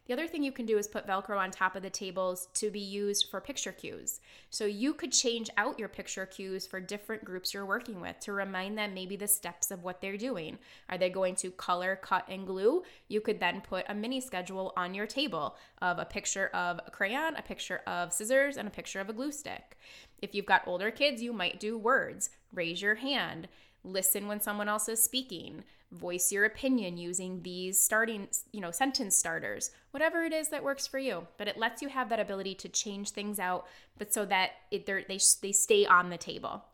The 0.05 0.11
other 0.13 0.27
thing 0.27 0.43
you 0.43 0.51
can 0.51 0.65
do 0.65 0.77
is 0.77 0.85
put 0.85 1.07
Velcro 1.07 1.37
on 1.37 1.49
top 1.49 1.77
of 1.77 1.81
the 1.81 1.89
tables 1.89 2.49
to 2.55 2.69
be 2.69 2.81
used 2.81 3.29
for 3.31 3.39
picture 3.39 3.71
cues. 3.71 4.19
So 4.49 4.65
you 4.65 4.93
could 4.93 5.13
change 5.13 5.49
out 5.55 5.79
your 5.79 5.87
picture 5.87 6.25
cues 6.25 6.67
for 6.67 6.81
different 6.81 7.23
groups 7.23 7.53
you're 7.53 7.65
working 7.65 8.01
with 8.01 8.19
to 8.21 8.33
remind 8.33 8.77
them 8.77 8.93
maybe 8.93 9.15
the 9.15 9.29
steps 9.29 9.71
of 9.71 9.83
what 9.83 10.01
they're 10.01 10.17
doing. 10.17 10.57
Are 10.89 10.97
they 10.97 11.09
going 11.09 11.35
to 11.35 11.51
color, 11.51 11.97
cut, 12.01 12.25
and 12.27 12.45
glue? 12.45 12.83
You 13.07 13.21
could 13.21 13.39
then 13.39 13.61
put 13.61 13.85
a 13.87 13.95
mini 13.95 14.19
schedule 14.19 14.73
on 14.75 14.93
your 14.93 15.07
table 15.07 15.55
of 15.81 15.99
a 15.99 16.05
picture 16.05 16.47
of 16.47 16.81
a 16.85 16.91
crayon, 16.91 17.37
a 17.37 17.41
picture 17.41 17.81
of 17.87 18.11
scissors, 18.11 18.57
and 18.57 18.67
a 18.67 18.71
picture 18.71 18.99
of 18.99 19.07
a 19.07 19.13
glue 19.13 19.31
stick. 19.31 19.77
If 20.21 20.35
you've 20.35 20.45
got 20.45 20.67
older 20.67 20.91
kids, 20.91 21.21
you 21.21 21.31
might 21.31 21.61
do 21.61 21.77
words, 21.77 22.29
raise 22.53 22.81
your 22.81 22.95
hand, 22.95 23.47
listen 23.83 24.27
when 24.27 24.39
someone 24.39 24.69
else 24.69 24.87
is 24.87 25.03
speaking, 25.03 25.63
voice 25.91 26.31
your 26.31 26.45
opinion 26.45 26.97
using 26.97 27.41
these 27.43 27.81
starting, 27.81 28.27
you 28.51 28.61
know, 28.61 28.71
sentence 28.71 29.15
starters, 29.15 29.71
whatever 29.91 30.23
it 30.23 30.33
is 30.33 30.49
that 30.49 30.63
works 30.63 30.87
for 30.87 30.97
you. 30.97 31.27
But 31.37 31.47
it 31.47 31.57
lets 31.57 31.81
you 31.81 31.89
have 31.89 32.09
that 32.09 32.19
ability 32.19 32.55
to 32.55 32.69
change 32.69 33.11
things 33.11 33.39
out, 33.39 33.67
but 33.97 34.13
so 34.13 34.25
that 34.25 34.51
it, 34.71 34.85
they 34.85 35.19
they 35.41 35.51
stay 35.51 35.85
on 35.85 36.09
the 36.09 36.17
table. 36.17 36.65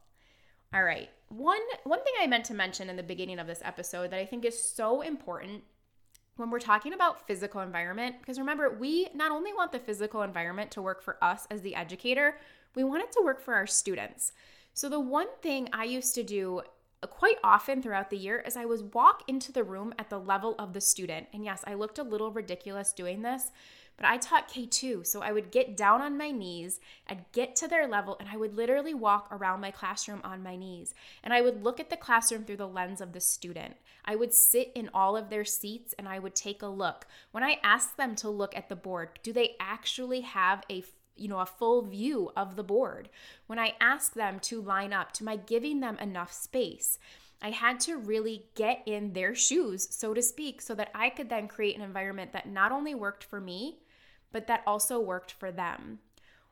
All 0.73 0.83
right. 0.83 1.09
One 1.29 1.61
one 1.83 2.03
thing 2.03 2.13
I 2.19 2.27
meant 2.27 2.45
to 2.45 2.53
mention 2.53 2.89
in 2.89 2.95
the 2.95 3.03
beginning 3.03 3.39
of 3.39 3.47
this 3.47 3.61
episode 3.63 4.11
that 4.11 4.19
I 4.19 4.25
think 4.25 4.45
is 4.45 4.61
so 4.61 5.01
important 5.01 5.63
when 6.37 6.49
we're 6.49 6.59
talking 6.59 6.93
about 6.93 7.27
physical 7.27 7.61
environment 7.61 8.15
because 8.19 8.39
remember, 8.39 8.69
we 8.69 9.07
not 9.13 9.31
only 9.31 9.53
want 9.53 9.71
the 9.71 9.79
physical 9.79 10.21
environment 10.21 10.71
to 10.71 10.81
work 10.81 11.01
for 11.01 11.21
us 11.21 11.45
as 11.51 11.61
the 11.61 11.75
educator, 11.75 12.37
we 12.75 12.83
want 12.83 13.03
it 13.03 13.11
to 13.11 13.21
work 13.23 13.41
for 13.41 13.55
our 13.55 13.67
students. 13.67 14.31
So 14.73 14.87
the 14.87 14.99
one 14.99 15.27
thing 15.41 15.67
I 15.73 15.83
used 15.83 16.15
to 16.15 16.23
do 16.23 16.61
quite 17.07 17.37
often 17.43 17.81
throughout 17.81 18.09
the 18.09 18.17
year 18.17 18.39
is 18.39 18.57
I 18.57 18.65
was 18.65 18.83
walk 18.83 19.23
into 19.27 19.51
the 19.51 19.63
room 19.63 19.93
at 19.97 20.09
the 20.09 20.19
level 20.19 20.55
of 20.59 20.73
the 20.73 20.81
student. 20.81 21.27
And 21.33 21.45
yes, 21.45 21.63
I 21.65 21.73
looked 21.75 21.97
a 21.97 22.03
little 22.03 22.31
ridiculous 22.31 22.91
doing 22.91 23.21
this, 23.21 23.51
but 23.99 24.07
I 24.07 24.17
taught 24.17 24.49
K2, 24.49 25.05
so 25.05 25.21
I 25.21 25.33
would 25.33 25.51
get 25.51 25.75
down 25.75 26.01
on 26.01 26.17
my 26.17 26.31
knees, 26.31 26.79
I'd 27.07 27.29
get 27.33 27.55
to 27.57 27.67
their 27.67 27.85
level, 27.85 28.15
and 28.17 28.29
I 28.29 28.37
would 28.37 28.55
literally 28.55 28.93
walk 28.93 29.27
around 29.29 29.59
my 29.59 29.71
classroom 29.71 30.21
on 30.23 30.41
my 30.41 30.55
knees. 30.55 30.93
And 31.21 31.33
I 31.33 31.41
would 31.41 31.63
look 31.63 31.81
at 31.81 31.89
the 31.89 31.97
classroom 31.97 32.45
through 32.45 32.57
the 32.57 32.67
lens 32.67 33.01
of 33.01 33.11
the 33.11 33.19
student. 33.19 33.75
I 34.05 34.15
would 34.15 34.33
sit 34.33 34.71
in 34.73 34.89
all 34.93 35.17
of 35.17 35.29
their 35.29 35.43
seats 35.43 35.93
and 35.99 36.07
I 36.07 36.17
would 36.17 36.33
take 36.33 36.61
a 36.61 36.67
look. 36.67 37.07
When 37.31 37.43
I 37.43 37.59
asked 37.61 37.97
them 37.97 38.15
to 38.17 38.29
look 38.29 38.55
at 38.55 38.69
the 38.69 38.75
board, 38.77 39.19
do 39.21 39.33
they 39.33 39.55
actually 39.59 40.21
have 40.21 40.63
a 40.69 40.81
you 41.19 41.27
know 41.27 41.39
a 41.39 41.45
full 41.45 41.81
view 41.81 42.31
of 42.35 42.55
the 42.55 42.63
board. 42.63 43.09
When 43.47 43.59
i 43.59 43.73
ask 43.79 44.13
them 44.13 44.39
to 44.41 44.61
line 44.61 44.93
up 44.93 45.11
to 45.13 45.23
my 45.23 45.35
giving 45.35 45.79
them 45.79 45.97
enough 45.99 46.31
space 46.31 46.97
i 47.41 47.51
had 47.51 47.79
to 47.81 47.97
really 47.97 48.45
get 48.55 48.83
in 48.85 49.13
their 49.13 49.33
shoes 49.33 49.87
so 49.91 50.13
to 50.13 50.21
speak 50.21 50.61
so 50.61 50.75
that 50.75 50.91
i 50.93 51.09
could 51.09 51.29
then 51.29 51.47
create 51.47 51.75
an 51.75 51.81
environment 51.81 52.33
that 52.33 52.47
not 52.47 52.71
only 52.71 52.93
worked 52.93 53.23
for 53.23 53.39
me 53.39 53.79
but 54.31 54.45
that 54.45 54.61
also 54.67 54.99
worked 54.99 55.31
for 55.31 55.51
them. 55.51 55.99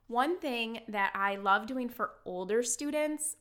One 0.07 0.39
thing 0.39 0.79
that 0.88 1.12
i 1.15 1.36
love 1.36 1.67
doing 1.67 1.89
for 1.89 2.12
older 2.25 2.63
students 2.63 3.36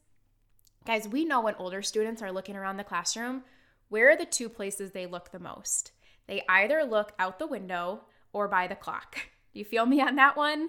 guys 0.84 1.08
we 1.08 1.24
know 1.24 1.40
when 1.40 1.54
older 1.56 1.82
students 1.82 2.22
are 2.22 2.32
looking 2.32 2.56
around 2.56 2.76
the 2.76 2.84
classroom 2.84 3.42
where 3.88 4.10
are 4.10 4.16
the 4.16 4.24
two 4.24 4.48
places 4.48 4.90
they 4.90 5.06
look 5.06 5.30
the 5.30 5.38
most? 5.38 5.92
They 6.26 6.42
either 6.48 6.84
look 6.84 7.12
out 7.18 7.38
the 7.38 7.46
window 7.46 8.02
or 8.32 8.48
by 8.48 8.66
the 8.66 8.76
clock. 8.76 9.16
You 9.52 9.64
feel 9.64 9.86
me 9.86 10.02
on 10.02 10.16
that 10.16 10.36
one 10.36 10.68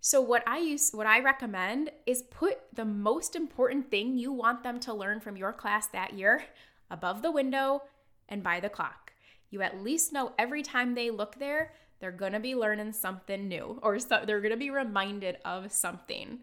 so 0.00 0.20
what 0.20 0.46
I 0.46 0.58
use 0.58 0.90
what 0.92 1.06
I 1.06 1.20
recommend 1.20 1.90
is 2.06 2.22
put 2.22 2.58
the 2.72 2.84
most 2.84 3.34
important 3.34 3.90
thing 3.90 4.16
you 4.16 4.32
want 4.32 4.62
them 4.62 4.78
to 4.80 4.94
learn 4.94 5.20
from 5.20 5.36
your 5.36 5.52
class 5.52 5.86
that 5.88 6.14
year 6.14 6.44
above 6.90 7.22
the 7.22 7.32
window 7.32 7.82
and 8.28 8.42
by 8.42 8.60
the 8.60 8.68
clock. 8.68 9.12
You 9.50 9.62
at 9.62 9.82
least 9.82 10.12
know 10.12 10.32
every 10.38 10.62
time 10.62 10.94
they 10.94 11.10
look 11.10 11.38
there, 11.38 11.72
they're 12.00 12.12
going 12.12 12.32
to 12.32 12.40
be 12.40 12.54
learning 12.54 12.92
something 12.92 13.48
new 13.48 13.78
or 13.82 13.98
so, 13.98 14.22
they're 14.24 14.40
going 14.40 14.52
to 14.52 14.56
be 14.56 14.70
reminded 14.70 15.38
of 15.44 15.72
something. 15.72 16.40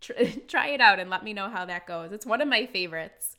Try 0.48 0.68
it 0.68 0.80
out 0.80 0.98
and 0.98 1.10
let 1.10 1.24
me 1.24 1.34
know 1.34 1.50
how 1.50 1.64
that 1.66 1.86
goes. 1.86 2.12
It's 2.12 2.26
one 2.26 2.40
of 2.40 2.48
my 2.48 2.66
favorites. 2.66 3.36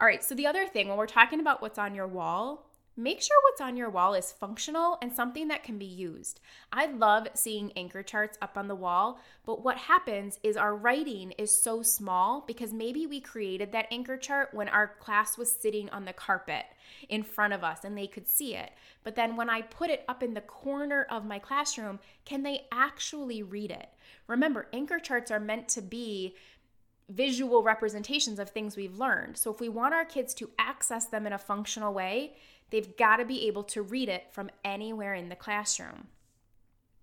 All 0.00 0.06
right, 0.06 0.22
so 0.22 0.34
the 0.34 0.46
other 0.46 0.66
thing 0.66 0.88
when 0.88 0.98
we're 0.98 1.06
talking 1.06 1.40
about 1.40 1.62
what's 1.62 1.78
on 1.78 1.94
your 1.94 2.06
wall, 2.06 2.70
Make 2.98 3.20
sure 3.20 3.36
what's 3.42 3.60
on 3.60 3.76
your 3.76 3.90
wall 3.90 4.14
is 4.14 4.32
functional 4.32 4.96
and 5.02 5.12
something 5.12 5.48
that 5.48 5.62
can 5.62 5.76
be 5.76 5.84
used. 5.84 6.40
I 6.72 6.86
love 6.86 7.28
seeing 7.34 7.70
anchor 7.76 8.02
charts 8.02 8.38
up 8.40 8.56
on 8.56 8.68
the 8.68 8.74
wall, 8.74 9.20
but 9.44 9.62
what 9.62 9.76
happens 9.76 10.38
is 10.42 10.56
our 10.56 10.74
writing 10.74 11.32
is 11.32 11.62
so 11.62 11.82
small 11.82 12.42
because 12.46 12.72
maybe 12.72 13.06
we 13.06 13.20
created 13.20 13.70
that 13.72 13.88
anchor 13.90 14.16
chart 14.16 14.54
when 14.54 14.68
our 14.68 14.86
class 14.98 15.36
was 15.36 15.52
sitting 15.52 15.90
on 15.90 16.06
the 16.06 16.14
carpet 16.14 16.64
in 17.10 17.22
front 17.22 17.52
of 17.52 17.62
us 17.62 17.84
and 17.84 17.98
they 17.98 18.06
could 18.06 18.26
see 18.26 18.54
it. 18.54 18.70
But 19.04 19.14
then 19.14 19.36
when 19.36 19.50
I 19.50 19.60
put 19.60 19.90
it 19.90 20.02
up 20.08 20.22
in 20.22 20.32
the 20.32 20.40
corner 20.40 21.06
of 21.10 21.26
my 21.26 21.38
classroom, 21.38 21.98
can 22.24 22.44
they 22.44 22.62
actually 22.72 23.42
read 23.42 23.70
it? 23.70 23.90
Remember, 24.26 24.68
anchor 24.72 24.98
charts 24.98 25.30
are 25.30 25.38
meant 25.38 25.68
to 25.68 25.82
be 25.82 26.34
visual 27.08 27.62
representations 27.62 28.38
of 28.38 28.50
things 28.50 28.76
we've 28.76 28.98
learned. 28.98 29.36
So 29.36 29.52
if 29.52 29.60
we 29.60 29.68
want 29.68 29.94
our 29.94 30.04
kids 30.04 30.34
to 30.34 30.50
access 30.58 31.06
them 31.06 31.26
in 31.26 31.32
a 31.32 31.38
functional 31.38 31.94
way, 31.94 32.34
They've 32.70 32.96
got 32.96 33.16
to 33.16 33.24
be 33.24 33.46
able 33.46 33.62
to 33.64 33.82
read 33.82 34.08
it 34.08 34.32
from 34.32 34.50
anywhere 34.64 35.14
in 35.14 35.28
the 35.28 35.36
classroom. 35.36 36.08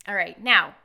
All 0.08 0.16
right, 0.16 0.42
now, 0.42 0.76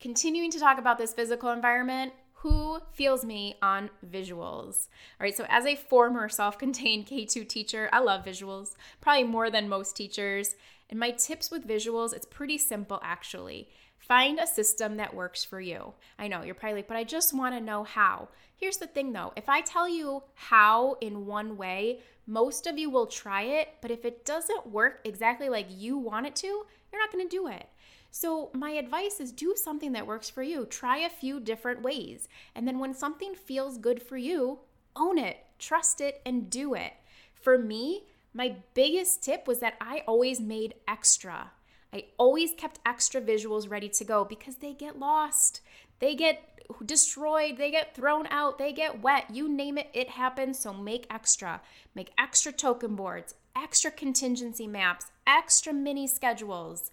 continuing 0.00 0.50
to 0.50 0.60
talk 0.60 0.78
about 0.78 0.98
this 0.98 1.14
physical 1.14 1.50
environment, 1.50 2.12
who 2.44 2.78
feels 2.92 3.24
me 3.24 3.56
on 3.62 3.88
visuals? 4.06 4.88
All 5.18 5.24
right, 5.24 5.34
so 5.34 5.46
as 5.48 5.64
a 5.64 5.76
former 5.76 6.28
self 6.28 6.58
contained 6.58 7.06
K2 7.10 7.48
teacher, 7.48 7.88
I 7.90 8.00
love 8.00 8.24
visuals, 8.24 8.74
probably 9.00 9.24
more 9.24 9.50
than 9.50 9.68
most 9.68 9.96
teachers. 9.96 10.54
And 10.90 11.00
my 11.00 11.10
tips 11.10 11.50
with 11.50 11.66
visuals, 11.66 12.12
it's 12.12 12.26
pretty 12.26 12.58
simple 12.58 13.00
actually. 13.02 13.70
Find 14.06 14.38
a 14.38 14.46
system 14.46 14.98
that 14.98 15.14
works 15.14 15.44
for 15.44 15.62
you. 15.62 15.94
I 16.18 16.28
know 16.28 16.42
you're 16.42 16.54
probably 16.54 16.80
like, 16.80 16.88
but 16.88 16.98
I 16.98 17.04
just 17.04 17.32
want 17.32 17.54
to 17.54 17.60
know 17.60 17.84
how. 17.84 18.28
Here's 18.54 18.76
the 18.76 18.86
thing 18.86 19.14
though 19.14 19.32
if 19.34 19.48
I 19.48 19.62
tell 19.62 19.88
you 19.88 20.22
how 20.34 20.96
in 21.00 21.24
one 21.24 21.56
way, 21.56 22.00
most 22.26 22.66
of 22.66 22.78
you 22.78 22.90
will 22.90 23.06
try 23.06 23.42
it, 23.42 23.68
but 23.80 23.90
if 23.90 24.04
it 24.04 24.26
doesn't 24.26 24.66
work 24.66 25.00
exactly 25.04 25.48
like 25.48 25.66
you 25.70 25.96
want 25.96 26.26
it 26.26 26.36
to, 26.36 26.46
you're 26.46 27.00
not 27.00 27.12
going 27.12 27.26
to 27.26 27.36
do 27.36 27.48
it. 27.48 27.66
So, 28.10 28.50
my 28.52 28.72
advice 28.72 29.20
is 29.20 29.32
do 29.32 29.54
something 29.56 29.92
that 29.92 30.06
works 30.06 30.30
for 30.30 30.42
you. 30.42 30.66
Try 30.66 30.98
a 30.98 31.08
few 31.08 31.40
different 31.40 31.82
ways. 31.82 32.28
And 32.54 32.68
then 32.68 32.78
when 32.78 32.94
something 32.94 33.34
feels 33.34 33.78
good 33.78 34.02
for 34.02 34.16
you, 34.16 34.60
own 34.94 35.18
it, 35.18 35.38
trust 35.58 36.00
it, 36.00 36.20
and 36.24 36.48
do 36.48 36.74
it. 36.74 36.92
For 37.34 37.58
me, 37.58 38.04
my 38.32 38.56
biggest 38.74 39.22
tip 39.22 39.48
was 39.48 39.60
that 39.60 39.74
I 39.80 40.02
always 40.06 40.40
made 40.40 40.74
extra. 40.86 41.50
I 41.94 42.06
always 42.18 42.52
kept 42.52 42.80
extra 42.84 43.20
visuals 43.20 43.70
ready 43.70 43.88
to 43.88 44.04
go 44.04 44.24
because 44.24 44.56
they 44.56 44.72
get 44.72 44.98
lost. 44.98 45.60
They 46.00 46.16
get 46.16 46.60
destroyed, 46.84 47.56
they 47.56 47.70
get 47.70 47.94
thrown 47.94 48.26
out, 48.30 48.58
they 48.58 48.72
get 48.72 49.00
wet. 49.00 49.26
You 49.32 49.48
name 49.48 49.78
it, 49.78 49.90
it 49.94 50.10
happens. 50.10 50.58
So 50.58 50.72
make 50.72 51.06
extra. 51.08 51.60
Make 51.94 52.10
extra 52.18 52.50
token 52.50 52.96
boards, 52.96 53.34
extra 53.54 53.92
contingency 53.92 54.66
maps, 54.66 55.06
extra 55.24 55.72
mini 55.72 56.08
schedules. 56.08 56.90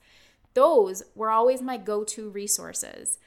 Those 0.54 1.02
were 1.16 1.32
always 1.32 1.64
my 1.64 1.78
go 1.78 2.04
to 2.04 2.30
resources. 2.30 3.18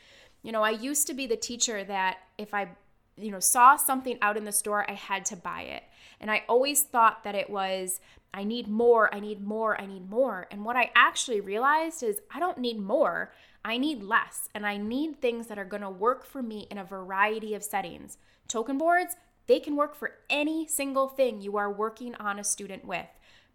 You 0.44 0.52
know, 0.52 0.62
I 0.62 0.70
used 0.70 1.08
to 1.08 1.14
be 1.14 1.26
the 1.26 1.36
teacher 1.36 1.82
that 1.82 2.18
if 2.38 2.54
I 2.54 2.68
you 3.16 3.30
know 3.30 3.40
saw 3.40 3.76
something 3.76 4.18
out 4.22 4.36
in 4.36 4.44
the 4.44 4.52
store 4.52 4.88
i 4.90 4.94
had 4.94 5.24
to 5.24 5.36
buy 5.36 5.62
it 5.62 5.84
and 6.24 6.30
i 6.30 6.42
always 6.48 6.84
thought 6.84 7.22
that 7.22 7.34
it 7.34 7.50
was 7.50 8.00
i 8.32 8.42
need 8.42 8.66
more 8.66 9.14
i 9.14 9.20
need 9.20 9.42
more 9.42 9.78
i 9.78 9.84
need 9.84 10.08
more. 10.08 10.46
And 10.50 10.64
what 10.64 10.74
i 10.74 10.90
actually 10.96 11.42
realized 11.42 12.02
is 12.02 12.22
i 12.34 12.40
don't 12.40 12.56
need 12.56 12.80
more 12.80 13.30
i 13.62 13.76
need 13.76 14.02
less. 14.02 14.48
And 14.54 14.66
i 14.66 14.78
need 14.78 15.20
things 15.20 15.48
that 15.48 15.58
are 15.58 15.66
to 15.66 15.90
work 15.90 16.24
for 16.24 16.42
me 16.42 16.66
in 16.70 16.78
a 16.78 16.84
variety 16.84 17.54
of 17.54 17.62
settings. 17.62 18.16
Token 18.48 18.78
boards 18.78 19.16
they 19.46 19.60
can 19.60 19.76
work 19.76 19.94
for 19.94 20.12
any 20.30 20.66
single 20.66 21.08
thing 21.08 21.42
you 21.42 21.58
are 21.58 21.70
working 21.70 22.14
on 22.14 22.38
a 22.38 22.44
student 22.44 22.86
with. 22.86 23.06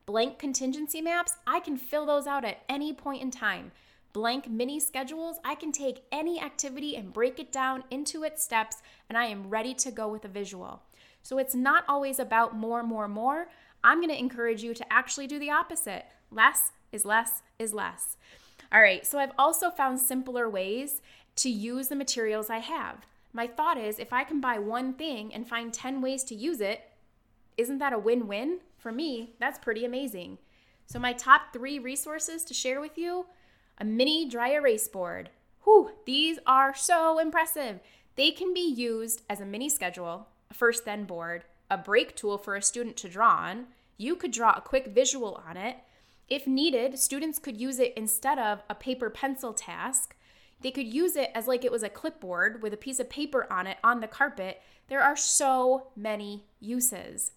Blank 0.05 0.38
contingency 0.38 1.01
maps 1.01 1.38
i 1.47 1.59
can 1.59 1.75
fill 1.75 2.05
those 2.05 2.27
out 2.27 2.45
at 2.45 2.61
any 2.69 2.93
point 2.93 3.23
in 3.23 3.31
time. 3.31 3.71
Blank 4.13 4.47
mini 4.47 4.79
schedules, 4.79 5.38
I 5.43 5.55
can 5.55 5.71
take 5.71 6.03
any 6.11 6.39
activity 6.39 6.95
and 6.95 7.13
break 7.13 7.39
it 7.39 7.51
down 7.51 7.83
into 7.89 8.23
its 8.23 8.43
steps, 8.43 8.77
and 9.07 9.17
I 9.17 9.25
am 9.25 9.49
ready 9.49 9.73
to 9.75 9.91
go 9.91 10.07
with 10.07 10.25
a 10.25 10.27
visual. 10.27 10.83
So 11.23 11.38
it's 11.38 11.55
not 11.55 11.83
always 11.88 12.19
about 12.19 12.55
more, 12.55 12.83
more, 12.83 13.07
more. 13.07 13.47
I'm 13.83 13.99
going 13.99 14.13
to 14.13 14.19
encourage 14.19 14.63
you 14.63 14.73
to 14.73 14.93
actually 14.93 15.27
do 15.27 15.39
the 15.39 15.51
opposite. 15.51 16.05
Less 16.31 16.71
is 16.91 17.05
less 17.05 17.41
is 17.57 17.73
less. 17.73 18.17
All 18.71 18.81
right, 18.81 19.05
so 19.05 19.17
I've 19.19 19.31
also 19.38 19.69
found 19.69 19.99
simpler 19.99 20.49
ways 20.49 21.01
to 21.38 21.49
use 21.49 21.88
the 21.88 21.95
materials 21.95 22.49
I 22.49 22.59
have. 22.59 23.05
My 23.33 23.47
thought 23.47 23.77
is 23.77 23.99
if 23.99 24.11
I 24.11 24.23
can 24.23 24.41
buy 24.41 24.59
one 24.59 24.93
thing 24.93 25.33
and 25.33 25.47
find 25.47 25.73
10 25.73 26.01
ways 26.01 26.23
to 26.25 26.35
use 26.35 26.61
it, 26.61 26.81
isn't 27.57 27.79
that 27.79 27.93
a 27.93 27.99
win 27.99 28.27
win? 28.27 28.59
For 28.77 28.91
me, 28.91 29.33
that's 29.39 29.59
pretty 29.59 29.85
amazing. 29.85 30.38
So, 30.85 30.97
my 30.97 31.13
top 31.13 31.53
three 31.53 31.77
resources 31.77 32.43
to 32.45 32.53
share 32.53 32.81
with 32.81 32.97
you 32.97 33.27
a 33.77 33.85
mini 33.85 34.27
dry 34.27 34.51
erase 34.51 34.88
board. 34.88 35.29
Whew, 35.63 35.91
these 36.05 36.39
are 36.47 36.73
so 36.73 37.19
impressive. 37.19 37.79
They 38.15 38.31
can 38.31 38.53
be 38.53 38.67
used 38.67 39.21
as 39.29 39.39
a 39.39 39.45
mini 39.45 39.69
schedule, 39.69 40.27
first 40.53 40.86
then 40.86 41.06
board, 41.06 41.44
a 41.70 41.77
break 41.77 42.15
tool 42.15 42.38
for 42.38 42.56
a 42.56 42.62
student 42.62 42.98
to 42.98 43.10
draw 43.10 43.29
on. 43.29 43.68
You 43.98 44.15
could 44.15 44.32
draw 44.32 44.53
a 44.53 44.62
quick 44.62 44.88
visual 44.88 45.41
on 45.48 45.58
it. 45.58 45.77
If 46.27 46.48
needed, 46.48 47.00
students 47.00 47.39
could 47.39 47.60
use 47.60 47.79
it 47.79 47.94
instead 47.96 48.39
of 48.39 48.63
a 48.70 48.75
paper 48.75 49.10
pencil 49.10 49.53
task. 49.53 50.15
They 50.62 50.72
could 50.72 50.88
use 50.88 51.15
it 51.15 51.32
as 51.34 51.48
like 51.48 51.63
it 51.63 51.72
was 51.72 51.84
a 51.84 51.89
clipboard 51.89 52.62
with 52.62 52.74
a 52.74 52.77
piece 52.77 53.00
of 53.00 53.10
paper 53.10 53.51
on 53.51 53.68
it 53.68 53.77
on 53.84 54.00
the 54.00 54.08
carpet. 54.08 54.62
There 54.88 55.01
are 55.01 55.15
so 55.15 55.88
many 55.96 56.46
uses. 56.60 57.32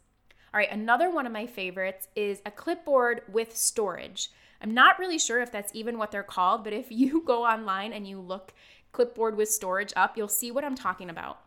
All 0.53 0.59
right, 0.59 0.71
another 0.71 1.11
one 1.11 1.27
of 1.27 1.33
my 1.33 1.47
favorites 1.47 2.09
is 2.15 2.43
a 2.45 2.51
clipboard 2.51 3.23
with 3.29 3.57
storage. 3.57 4.31
I'm 4.61 4.75
not 4.75 4.99
really 4.99 5.19
sure 5.19 5.41
if 5.41 5.51
that's 5.51 5.75
even 5.75 5.99
what 5.99 6.11
they're 6.11 6.23
called, 6.23 6.65
but 6.65 6.73
if 6.73 6.87
you 6.91 7.23
go 7.25 7.45
online 7.45 7.93
and 7.93 8.07
you 8.07 8.21
look 8.21 8.53
clipboard 8.93 9.37
with 9.37 9.49
storage 9.49 9.93
up, 9.97 10.17
you'll 10.17 10.29
see 10.29 10.51
what 10.51 10.65
I'm 10.65 10.75
talking 10.75 11.09
about. 11.09 11.41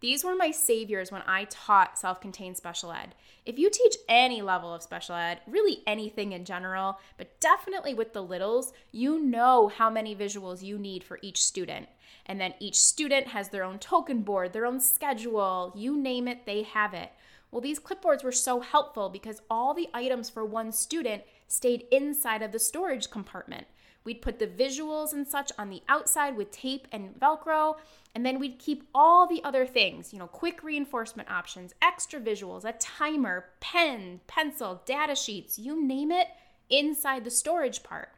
These 0.00 0.24
were 0.24 0.34
my 0.34 0.50
saviors 0.50 1.12
when 1.12 1.22
I 1.26 1.44
taught 1.44 1.98
self 1.98 2.20
contained 2.20 2.56
special 2.56 2.90
ed. 2.90 3.14
If 3.44 3.58
you 3.58 3.70
teach 3.70 3.96
any 4.08 4.40
level 4.40 4.74
of 4.74 4.82
special 4.82 5.14
ed, 5.14 5.40
really 5.46 5.82
anything 5.86 6.32
in 6.32 6.44
general, 6.44 6.98
but 7.18 7.38
definitely 7.40 7.92
with 7.92 8.12
the 8.14 8.22
littles, 8.22 8.72
you 8.92 9.20
know 9.20 9.68
how 9.68 9.90
many 9.90 10.16
visuals 10.16 10.62
you 10.62 10.78
need 10.78 11.04
for 11.04 11.18
each 11.20 11.42
student. 11.42 11.88
And 12.26 12.40
then 12.40 12.54
each 12.60 12.80
student 12.80 13.28
has 13.28 13.48
their 13.50 13.64
own 13.64 13.78
token 13.78 14.22
board, 14.22 14.52
their 14.52 14.66
own 14.66 14.80
schedule, 14.80 15.72
you 15.76 15.96
name 15.96 16.28
it, 16.28 16.46
they 16.46 16.62
have 16.62 16.94
it. 16.94 17.10
Well, 17.50 17.60
these 17.60 17.80
clipboards 17.80 18.22
were 18.22 18.32
so 18.32 18.60
helpful 18.60 19.08
because 19.08 19.42
all 19.50 19.74
the 19.74 19.88
items 19.92 20.30
for 20.30 20.44
one 20.44 20.72
student 20.72 21.24
stayed 21.48 21.84
inside 21.90 22.42
of 22.42 22.52
the 22.52 22.58
storage 22.58 23.10
compartment. 23.10 23.66
We'd 24.04 24.22
put 24.22 24.38
the 24.38 24.46
visuals 24.46 25.12
and 25.12 25.28
such 25.28 25.52
on 25.58 25.68
the 25.68 25.82
outside 25.88 26.36
with 26.36 26.50
tape 26.50 26.88
and 26.90 27.18
Velcro, 27.20 27.76
and 28.14 28.24
then 28.24 28.38
we'd 28.38 28.58
keep 28.58 28.88
all 28.94 29.26
the 29.26 29.44
other 29.44 29.66
things, 29.66 30.12
you 30.12 30.18
know, 30.18 30.26
quick 30.26 30.62
reinforcement 30.62 31.30
options, 31.30 31.74
extra 31.82 32.18
visuals, 32.18 32.64
a 32.64 32.72
timer, 32.72 33.50
pen, 33.60 34.20
pencil, 34.26 34.82
data 34.84 35.14
sheets, 35.14 35.58
you 35.58 35.84
name 35.86 36.10
it, 36.10 36.28
inside 36.70 37.24
the 37.24 37.30
storage 37.30 37.82
part. 37.82 38.08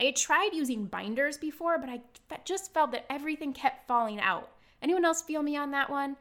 I 0.00 0.04
had 0.04 0.16
tried 0.16 0.54
using 0.54 0.86
binders 0.86 1.36
before, 1.36 1.78
but 1.78 1.90
I 1.90 2.00
just 2.44 2.72
felt 2.72 2.92
that 2.92 3.06
everything 3.10 3.52
kept 3.52 3.86
falling 3.86 4.20
out. 4.20 4.50
Anyone 4.80 5.04
else 5.04 5.22
feel 5.22 5.42
me 5.42 5.56
on 5.56 5.72
that 5.72 5.90
one? 5.90 6.16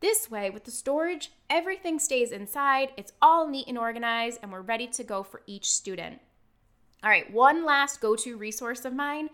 This 0.00 0.30
way, 0.30 0.50
with 0.50 0.64
the 0.64 0.70
storage, 0.70 1.30
everything 1.48 1.98
stays 1.98 2.32
inside, 2.32 2.92
it's 2.96 3.12
all 3.20 3.46
neat 3.46 3.68
and 3.68 3.78
organized, 3.78 4.40
and 4.42 4.50
we're 4.50 4.62
ready 4.62 4.86
to 4.88 5.04
go 5.04 5.22
for 5.22 5.42
each 5.46 5.70
student. 5.70 6.20
All 7.02 7.08
right, 7.08 7.32
one 7.32 7.64
last 7.64 8.00
go 8.00 8.14
to 8.16 8.36
resource 8.36 8.84
of 8.84 8.92
mine 8.92 9.30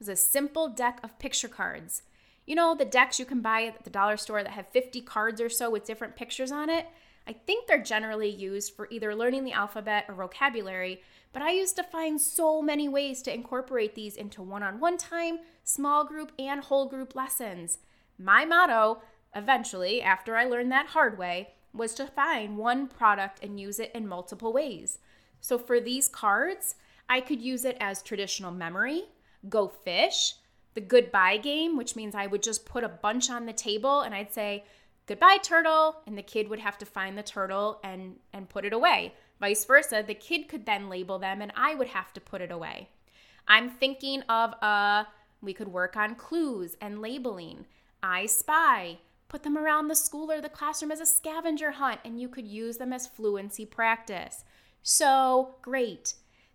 was 0.00 0.08
a 0.08 0.16
simple 0.16 0.68
deck 0.68 0.98
of 1.04 1.18
picture 1.20 1.48
cards. 1.48 2.02
You 2.44 2.56
know, 2.56 2.74
the 2.74 2.84
decks 2.84 3.20
you 3.20 3.24
can 3.24 3.40
buy 3.40 3.64
at 3.64 3.84
the 3.84 3.90
dollar 3.90 4.16
store 4.16 4.42
that 4.42 4.52
have 4.52 4.66
50 4.68 5.00
cards 5.02 5.40
or 5.40 5.48
so 5.48 5.70
with 5.70 5.86
different 5.86 6.16
pictures 6.16 6.50
on 6.50 6.68
it? 6.68 6.86
I 7.26 7.32
think 7.32 7.66
they're 7.66 7.82
generally 7.82 8.28
used 8.28 8.74
for 8.74 8.88
either 8.90 9.14
learning 9.14 9.44
the 9.44 9.52
alphabet 9.52 10.06
or 10.08 10.14
vocabulary, 10.14 11.02
but 11.32 11.40
I 11.40 11.52
used 11.52 11.76
to 11.76 11.84
find 11.84 12.20
so 12.20 12.60
many 12.60 12.88
ways 12.88 13.22
to 13.22 13.32
incorporate 13.32 13.94
these 13.94 14.16
into 14.16 14.42
one 14.42 14.64
on 14.64 14.80
one 14.80 14.98
time, 14.98 15.38
small 15.62 16.04
group, 16.04 16.32
and 16.38 16.62
whole 16.62 16.86
group 16.88 17.14
lessons. 17.14 17.78
My 18.18 18.44
motto 18.44 19.02
eventually, 19.34 20.02
after 20.02 20.36
I 20.36 20.44
learned 20.46 20.72
that 20.72 20.88
hard 20.88 21.16
way, 21.16 21.50
was 21.72 21.94
to 21.94 22.06
find 22.06 22.58
one 22.58 22.88
product 22.88 23.42
and 23.42 23.58
use 23.58 23.78
it 23.78 23.92
in 23.94 24.06
multiple 24.06 24.52
ways. 24.52 24.98
So 25.40 25.58
for 25.58 25.80
these 25.80 26.08
cards, 26.08 26.74
I 27.08 27.20
could 27.20 27.40
use 27.40 27.64
it 27.64 27.76
as 27.80 28.02
traditional 28.02 28.50
memory, 28.50 29.02
go 29.48 29.68
fish, 29.68 30.34
the 30.74 30.80
goodbye 30.80 31.36
game, 31.36 31.76
which 31.76 31.96
means 31.96 32.14
I 32.14 32.26
would 32.26 32.42
just 32.42 32.66
put 32.66 32.84
a 32.84 32.88
bunch 32.88 33.30
on 33.30 33.46
the 33.46 33.52
table 33.52 34.00
and 34.00 34.14
I'd 34.14 34.32
say, 34.32 34.64
goodbye 35.06 35.38
turtle 35.42 35.96
and 36.06 36.16
the 36.16 36.22
kid 36.22 36.48
would 36.48 36.58
have 36.58 36.78
to 36.78 36.86
find 36.86 37.16
the 37.16 37.22
turtle 37.22 37.80
and 37.84 38.16
and 38.32 38.48
put 38.48 38.64
it 38.64 38.72
away. 38.72 39.14
Vice 39.40 39.64
versa 39.64 40.02
the 40.06 40.14
kid 40.14 40.48
could 40.48 40.66
then 40.66 40.88
label 40.88 41.18
them 41.18 41.42
and 41.42 41.52
i 41.56 41.74
would 41.74 41.88
have 41.88 42.12
to 42.14 42.20
put 42.20 42.40
it 42.40 42.50
away. 42.50 42.88
I'm 43.46 43.70
thinking 43.70 44.22
of 44.22 44.54
a 44.62 44.66
uh, 44.66 45.04
we 45.44 45.52
could 45.52 45.68
work 45.68 45.96
on 45.96 46.14
clues 46.14 46.76
and 46.80 47.02
labeling. 47.02 47.66
I 48.02 48.26
spy. 48.26 48.98
Put 49.28 49.42
them 49.42 49.58
around 49.58 49.88
the 49.88 49.94
school 49.94 50.30
or 50.30 50.40
the 50.40 50.48
classroom 50.48 50.90
as 50.90 51.00
a 51.00 51.06
scavenger 51.06 51.72
hunt, 51.72 52.00
and 52.04 52.20
you 52.20 52.28
could 52.28 52.46
use 52.46 52.78
them 52.78 52.92
as 52.92 53.06
fluency 53.06 53.66
practice. 53.66 54.44
So 54.82 55.56
great. 55.60 56.14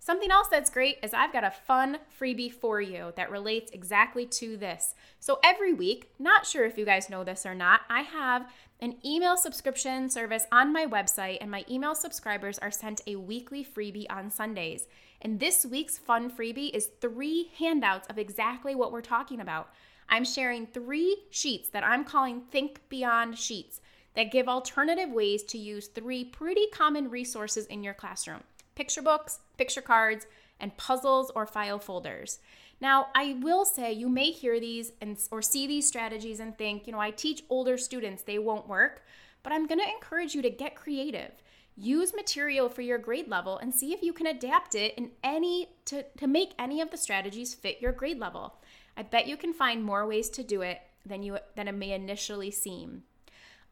Something 0.10 0.32
else 0.32 0.48
that's 0.48 0.72
great 0.72 0.98
is 1.04 1.14
I've 1.14 1.32
got 1.32 1.44
a 1.44 1.52
fun 1.52 2.00
freebie 2.20 2.52
for 2.52 2.82
you 2.82 3.14
that 3.16 3.30
relates 3.30 3.70
exactly 3.70 4.26
to 4.26 4.58
this. 4.58 4.96
So 5.20 5.38
every 5.44 5.72
week, 5.72 6.10
not 6.18 6.48
sure 6.48 6.66
if 6.66 6.80
you 6.80 6.84
guys 6.84 7.12
know 7.12 7.24
this 7.24 7.46
or 7.46 7.54
not, 7.54 7.82
I 7.92 8.02
have 8.02 8.52
an 8.80 8.96
email 9.06 9.38
subscription 9.38 10.10
service 10.10 10.48
on 10.52 10.74
my 10.74 10.88
website, 10.88 11.38
and 11.42 11.52
my 11.52 11.64
email 11.70 11.94
subscribers 11.94 12.58
are 12.58 12.72
sent 12.72 13.02
a 13.06 13.18
weekly 13.18 13.64
freebie 13.64 14.08
on 14.10 14.32
Sundays. 14.32 14.88
And 15.22 15.40
this 15.40 15.64
week's 15.64 16.00
fun 16.00 16.32
freebie 16.32 16.74
is 16.74 16.90
three 17.00 17.52
handouts 17.60 18.08
of 18.08 18.18
exactly 18.18 18.74
what 18.74 18.92
we're 18.92 19.02
talking 19.02 19.40
about. 19.40 19.70
I'm 20.10 20.26
sharing 20.26 20.66
three 20.66 21.18
sheets 21.30 21.70
that 21.70 21.86
I'm 21.86 22.04
calling 22.04 22.42
Think 22.50 22.82
Beyond 22.90 23.38
Sheets 23.38 23.80
that 24.16 24.32
give 24.32 24.48
alternative 24.48 25.12
ways 25.12 25.44
to 25.44 25.60
use 25.60 25.86
three 25.86 26.26
pretty 26.26 26.66
common 26.74 27.12
resources 27.12 27.68
in 27.68 27.84
your 27.84 27.94
classroom 27.94 28.42
picture 28.80 29.02
books, 29.02 29.40
picture 29.58 29.82
cards, 29.82 30.26
and 30.58 30.78
puzzles 30.78 31.34
or 31.36 31.46
file 31.46 31.80
folders. 31.80 32.40
Now, 32.80 33.08
I 33.14 33.36
will 33.42 33.66
say 33.66 33.92
you 33.92 34.08
may 34.08 34.32
hear 34.32 34.58
these 34.58 34.94
and 35.02 35.18
or 35.32 35.42
see 35.42 35.68
these 35.68 35.86
strategies 35.86 36.40
and 36.40 36.58
think, 36.58 36.88
you 36.88 36.94
know, 36.94 37.02
I 37.02 37.12
teach 37.12 37.44
older 37.50 37.78
students, 37.78 38.24
they 38.24 38.40
won't 38.40 38.70
work, 38.70 39.04
but 39.44 39.52
I'm 39.52 39.68
going 39.68 39.82
to 39.82 39.90
encourage 39.90 40.34
you 40.34 40.42
to 40.44 40.50
get 40.50 40.78
creative. 40.78 41.32
Use 41.76 42.14
material 42.16 42.70
for 42.70 42.82
your 42.82 42.98
grade 42.98 43.28
level 43.28 43.58
and 43.58 43.76
see 43.76 43.92
if 43.92 44.02
you 44.02 44.14
can 44.14 44.28
adapt 44.28 44.76
it 44.76 44.94
in 44.96 45.12
any 45.26 45.68
to, 45.84 46.06
to 46.18 46.28
make 46.28 46.54
any 46.58 46.80
of 46.80 46.90
the 46.90 46.98
strategies 46.98 47.54
fit 47.54 47.82
your 47.82 47.92
grade 47.92 48.18
level. 48.18 48.62
I 48.96 49.04
bet 49.04 49.28
you 49.28 49.36
can 49.36 49.52
find 49.52 49.84
more 49.84 50.08
ways 50.08 50.30
to 50.30 50.44
do 50.44 50.62
it 50.62 50.80
than 51.06 51.22
you 51.22 51.38
than 51.58 51.68
it 51.68 51.76
may 51.76 51.92
initially 51.92 52.52
seem. 52.52 53.04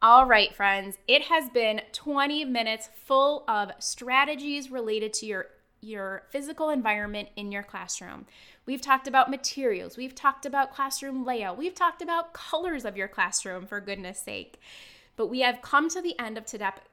All 0.00 0.26
right, 0.26 0.54
friends, 0.54 0.96
it 1.08 1.22
has 1.22 1.48
been 1.48 1.80
20 1.90 2.44
minutes 2.44 2.88
full 3.04 3.42
of 3.48 3.72
strategies 3.80 4.70
related 4.70 5.12
to 5.14 5.26
your 5.26 5.46
your 5.80 6.24
physical 6.30 6.70
environment 6.70 7.28
in 7.36 7.52
your 7.52 7.62
classroom. 7.64 8.26
We've 8.64 8.80
talked 8.80 9.08
about 9.08 9.30
materials, 9.30 9.96
we've 9.96 10.14
talked 10.14 10.46
about 10.46 10.72
classroom 10.72 11.24
layout, 11.24 11.58
we've 11.58 11.74
talked 11.74 12.00
about 12.00 12.32
colors 12.32 12.84
of 12.84 12.96
your 12.96 13.08
classroom 13.08 13.66
for 13.66 13.80
goodness 13.80 14.20
sake. 14.20 14.60
But 15.16 15.28
we 15.28 15.40
have 15.40 15.62
come 15.62 15.88
to 15.90 16.00
the 16.00 16.16
end 16.18 16.38
of 16.38 16.46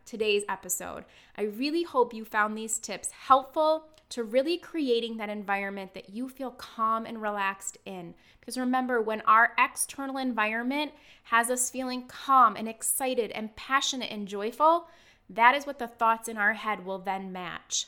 today's 0.05 0.43
episode. 0.49 1.05
I 1.37 1.43
really 1.43 1.83
hope 1.83 2.11
you 2.11 2.25
found 2.25 2.57
these 2.57 2.79
tips 2.79 3.11
helpful 3.11 3.85
to 4.09 4.23
really 4.23 4.57
creating 4.57 5.17
that 5.17 5.29
environment 5.29 5.93
that 5.93 6.09
you 6.09 6.29
feel 6.29 6.51
calm 6.51 7.05
and 7.05 7.21
relaxed 7.21 7.77
in. 7.85 8.13
Because 8.39 8.57
remember, 8.57 9.01
when 9.01 9.21
our 9.21 9.53
external 9.57 10.17
environment 10.17 10.91
has 11.23 11.49
us 11.49 11.69
feeling 11.69 12.07
calm 12.07 12.55
and 12.55 12.69
excited 12.69 13.31
and 13.31 13.55
passionate 13.55 14.11
and 14.11 14.27
joyful, 14.27 14.87
that 15.29 15.55
is 15.55 15.65
what 15.65 15.79
the 15.79 15.87
thoughts 15.87 16.27
in 16.27 16.37
our 16.37 16.53
head 16.53 16.85
will 16.85 16.99
then 16.99 17.31
match. 17.31 17.87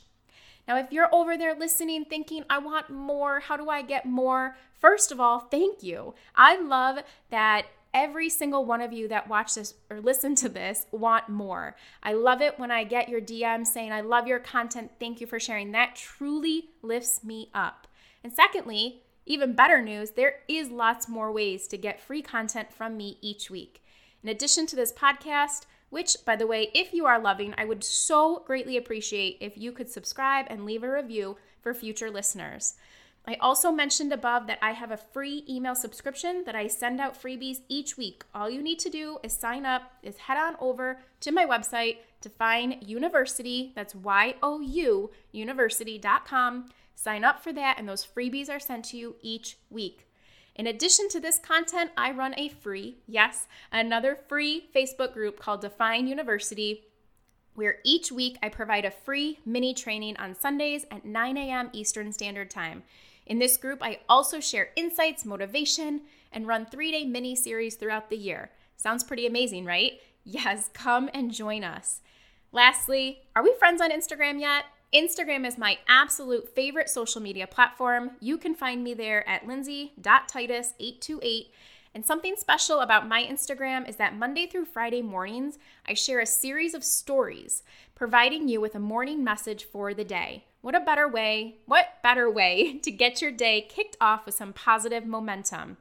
Now, 0.68 0.78
if 0.78 0.92
you're 0.92 1.14
over 1.14 1.38
there 1.38 1.56
listening, 1.56 2.04
thinking, 2.06 2.44
I 2.50 2.58
want 2.58 2.90
more, 2.90 3.40
how 3.40 3.56
do 3.56 3.70
I 3.70 3.82
get 3.82 4.06
more? 4.06 4.58
First 4.74 5.12
of 5.12 5.20
all, 5.20 5.40
thank 5.40 5.82
you. 5.82 6.14
I 6.36 6.60
love 6.60 7.00
that 7.30 7.68
every 7.94 8.30
single 8.30 8.66
one 8.66 8.82
of 8.82 8.94
you 8.94 9.08
that 9.08 9.28
watch 9.28 9.56
this 9.56 9.74
or 9.90 10.00
listen 10.00 10.36
to 10.36 10.50
this 10.50 10.86
want 10.92 11.30
more. 11.30 11.76
I 12.04 12.14
love 12.14 12.42
it 12.42 12.60
when 12.60 12.72
I 12.72 12.84
get 12.84 13.10
your 13.10 13.22
DM 13.22 13.66
saying, 13.66 13.92
I 13.92 14.02
love 14.02 14.28
your 14.28 14.40
content. 14.40 14.92
Thank 15.00 15.22
you 15.22 15.28
for 15.28 15.40
sharing. 15.40 15.72
That 15.72 15.96
truly 15.96 16.70
lifts 16.82 17.24
me 17.24 17.50
up. 17.54 17.88
And 18.24 18.34
secondly, 18.34 19.04
even 19.26 19.54
better 19.54 19.82
news, 19.82 20.12
there 20.12 20.36
is 20.48 20.70
lots 20.70 21.08
more 21.08 21.32
ways 21.32 21.68
to 21.68 21.78
get 21.78 22.02
free 22.02 22.22
content 22.22 22.72
from 22.72 22.96
me 22.96 23.18
each 23.22 23.50
week. 23.50 23.84
In 24.24 24.30
addition 24.30 24.66
to 24.68 24.76
this 24.76 24.94
podcast, 24.94 25.66
which, 25.90 26.18
by 26.26 26.36
the 26.36 26.48
way, 26.48 26.70
if 26.74 26.94
you 26.94 27.06
are 27.06 27.20
loving, 27.20 27.54
I 27.58 27.66
would 27.66 27.84
so 27.84 28.44
greatly 28.46 28.78
appreciate 28.78 29.38
if 29.40 29.58
you 29.58 29.72
could 29.72 29.90
subscribe 29.90 30.46
and 30.50 30.66
leave 30.66 30.84
a 30.84 30.92
review 30.92 31.38
for 31.62 31.74
future 31.74 32.12
listeners. 32.12 32.76
I 33.30 33.36
also 33.42 33.72
mentioned 33.72 34.14
above 34.14 34.48
that 34.48 34.60
I 34.62 34.72
have 34.72 34.92
a 34.92 34.98
free 34.98 35.44
email 35.50 35.76
subscription 35.76 36.46
that 36.46 36.56
I 36.56 36.68
send 36.68 37.02
out 37.02 37.22
freebies 37.22 37.60
each 37.68 37.98
week. 37.98 38.24
All 38.34 38.50
you 38.50 38.62
need 38.62 38.80
to 38.80 38.90
do 38.90 39.20
is 39.22 39.34
sign 39.34 39.66
up, 39.66 39.92
is 40.02 40.16
head 40.16 40.38
on 40.38 40.56
over 40.62 41.02
to 41.20 41.32
my 41.34 41.46
website, 41.46 41.98
Define 42.22 42.80
YOUniversity, 42.82 43.76
that's 43.76 43.94
Y 43.94 44.36
O 44.42 44.62
U, 44.62 45.12
university.com. 45.34 46.70
Sign 46.96 47.26
up 47.26 47.44
for 47.44 47.52
that, 47.52 47.78
and 47.78 47.88
those 47.88 48.08
freebies 48.08 48.50
are 48.50 48.62
sent 48.62 48.86
to 48.86 48.98
you 48.98 49.16
each 49.22 49.58
week. 49.70 50.08
In 50.56 50.66
addition 50.66 51.10
to 51.10 51.20
this 51.20 51.38
content, 51.38 51.92
I 51.98 52.12
run 52.12 52.34
a 52.38 52.48
free, 52.48 52.98
yes, 53.08 53.48
another 53.72 54.18
free 54.28 54.70
Facebook 54.74 55.14
group 55.14 55.38
called 55.40 55.62
Define 55.62 56.08
YOUniversity 56.08 56.80
where 57.58 57.80
each 57.84 58.12
week 58.12 58.38
I 58.44 58.50
provide 58.50 58.86
a 58.86 58.92
free 58.92 59.40
mini 59.44 59.74
training 59.74 60.16
on 60.18 60.36
Sundays 60.36 60.86
at 60.92 61.06
9 61.06 61.38
a.m. 61.38 61.72
Eastern 61.74 62.14
Standard 62.14 62.52
Time. 62.52 62.84
In 63.28 63.40
this 63.40 63.58
group, 63.58 63.84
I 63.84 64.00
also 64.08 64.40
share 64.40 64.70
insights, 64.78 65.26
motivation, 65.26 66.02
and 66.32 66.48
run 66.48 66.66
three 66.66 66.92
day 66.92 67.04
mini 67.06 67.36
series 67.36 67.76
throughout 67.76 68.10
the 68.10 68.18
year. 68.18 68.52
Sounds 68.78 69.04
pretty 69.04 69.28
amazing, 69.28 69.66
right? 69.66 70.00
Yes, 70.30 70.70
come 70.74 71.10
and 71.14 71.32
join 71.32 71.64
us. 71.64 72.02
Lastly, 72.52 73.22
are 73.34 73.42
we 73.42 73.56
friends 73.58 73.80
on 73.80 73.92
Instagram 73.92 74.42
yet? 74.42 74.66
Instagram 74.94 75.48
is 75.48 75.58
my 75.58 75.78
absolute 75.88 76.54
favorite 76.54 76.90
social 76.90 77.22
media 77.22 77.48
platform. 77.48 78.12
You 78.20 78.38
can 78.38 78.54
find 78.54 78.84
me 78.84 78.94
there 78.94 79.26
at 79.30 79.48
lindsay.titus828. 79.48 81.46
And 81.96 82.06
something 82.06 82.36
special 82.38 82.82
about 82.82 83.08
my 83.08 83.24
Instagram 83.24 83.88
is 83.88 83.96
that 83.96 84.18
Monday 84.18 84.48
through 84.48 84.66
Friday 84.66 85.02
mornings, 85.02 85.58
I 85.88 85.94
share 85.94 86.20
a 86.20 86.26
series 86.26 86.74
of 86.74 86.84
stories 86.84 87.64
providing 87.96 88.50
you 88.50 88.60
with 88.60 88.76
a 88.76 88.80
morning 88.80 89.24
message 89.24 89.64
for 89.64 89.94
the 89.94 90.04
day. 90.04 90.44
What 90.68 90.76
a 90.76 90.82
better 90.82 91.08
way, 91.08 91.60
what 91.66 92.04
better 92.04 92.30
way 92.30 92.78
to 92.84 92.92
get 92.92 93.22
your 93.22 93.32
day 93.32 93.62
kicked 93.62 93.96
off 94.02 94.26
with 94.26 94.36
some 94.36 94.52
positive 94.52 95.06
momentum? 95.06 95.78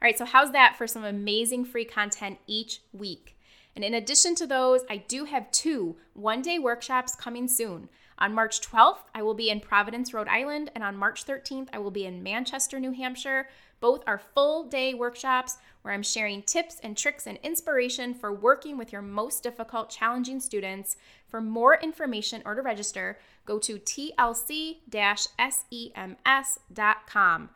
All 0.00 0.06
right, 0.06 0.16
so 0.16 0.24
how's 0.24 0.52
that 0.52 0.76
for 0.78 0.86
some 0.86 1.02
amazing 1.02 1.64
free 1.64 1.84
content 1.84 2.38
each 2.46 2.82
week? 2.92 3.36
And 3.74 3.84
in 3.84 3.94
addition 3.94 4.36
to 4.36 4.46
those, 4.46 4.82
I 4.88 4.98
do 4.98 5.24
have 5.24 5.50
two 5.50 5.96
one 6.12 6.40
day 6.40 6.56
workshops 6.56 7.16
coming 7.16 7.48
soon. 7.48 7.88
On 8.20 8.32
March 8.32 8.60
12th, 8.60 9.06
I 9.12 9.22
will 9.22 9.34
be 9.34 9.50
in 9.50 9.58
Providence, 9.58 10.14
Rhode 10.14 10.28
Island, 10.28 10.70
and 10.72 10.84
on 10.84 10.96
March 10.96 11.26
13th, 11.26 11.70
I 11.72 11.80
will 11.80 11.90
be 11.90 12.06
in 12.06 12.22
Manchester, 12.22 12.78
New 12.78 12.92
Hampshire. 12.92 13.48
Both 13.80 14.02
are 14.06 14.18
full 14.18 14.64
day 14.64 14.94
workshops 14.94 15.58
where 15.82 15.94
I'm 15.94 16.02
sharing 16.02 16.42
tips 16.42 16.80
and 16.82 16.96
tricks 16.96 17.26
and 17.26 17.38
inspiration 17.42 18.14
for 18.14 18.32
working 18.32 18.76
with 18.76 18.92
your 18.92 19.02
most 19.02 19.42
difficult, 19.42 19.90
challenging 19.90 20.40
students. 20.40 20.96
For 21.26 21.40
more 21.40 21.78
information 21.80 22.42
or 22.44 22.54
to 22.54 22.62
register, 22.62 23.18
go 23.46 23.58
to 23.60 23.78
tlc 23.78 24.76
sems.com. 26.24 27.50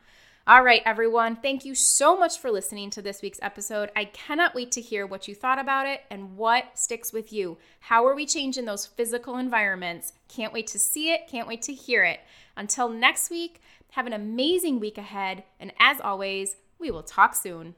All 0.45 0.61
right, 0.61 0.81
everyone, 0.85 1.37
thank 1.37 1.63
you 1.63 1.73
so 1.73 2.17
much 2.17 2.37
for 2.37 2.51
listening 2.51 2.89
to 2.89 3.01
this 3.01 3.21
week's 3.21 3.39
episode. 3.41 3.89
I 3.95 4.03
cannot 4.03 4.53
wait 4.53 4.73
to 4.73 4.81
hear 4.81 5.07
what 5.07 5.25
you 5.25 5.33
thought 5.33 5.57
about 5.57 5.87
it 5.87 6.01
and 6.11 6.35
what 6.35 6.77
sticks 6.77 7.13
with 7.13 7.31
you. 7.31 7.57
How 7.79 8.05
are 8.05 8.13
we 8.13 8.25
changing 8.25 8.65
those 8.65 8.85
physical 8.85 9.37
environments? 9.37 10.11
Can't 10.27 10.51
wait 10.51 10.67
to 10.67 10.79
see 10.79 11.13
it, 11.13 11.29
can't 11.29 11.47
wait 11.47 11.61
to 11.61 11.73
hear 11.73 12.03
it. 12.03 12.19
Until 12.57 12.89
next 12.89 13.29
week, 13.29 13.61
have 13.93 14.07
an 14.07 14.13
amazing 14.13 14.79
week 14.79 14.97
ahead, 14.97 15.43
and 15.59 15.71
as 15.79 16.01
always, 16.01 16.55
we 16.79 16.89
will 16.89 17.03
talk 17.03 17.35
soon. 17.35 17.75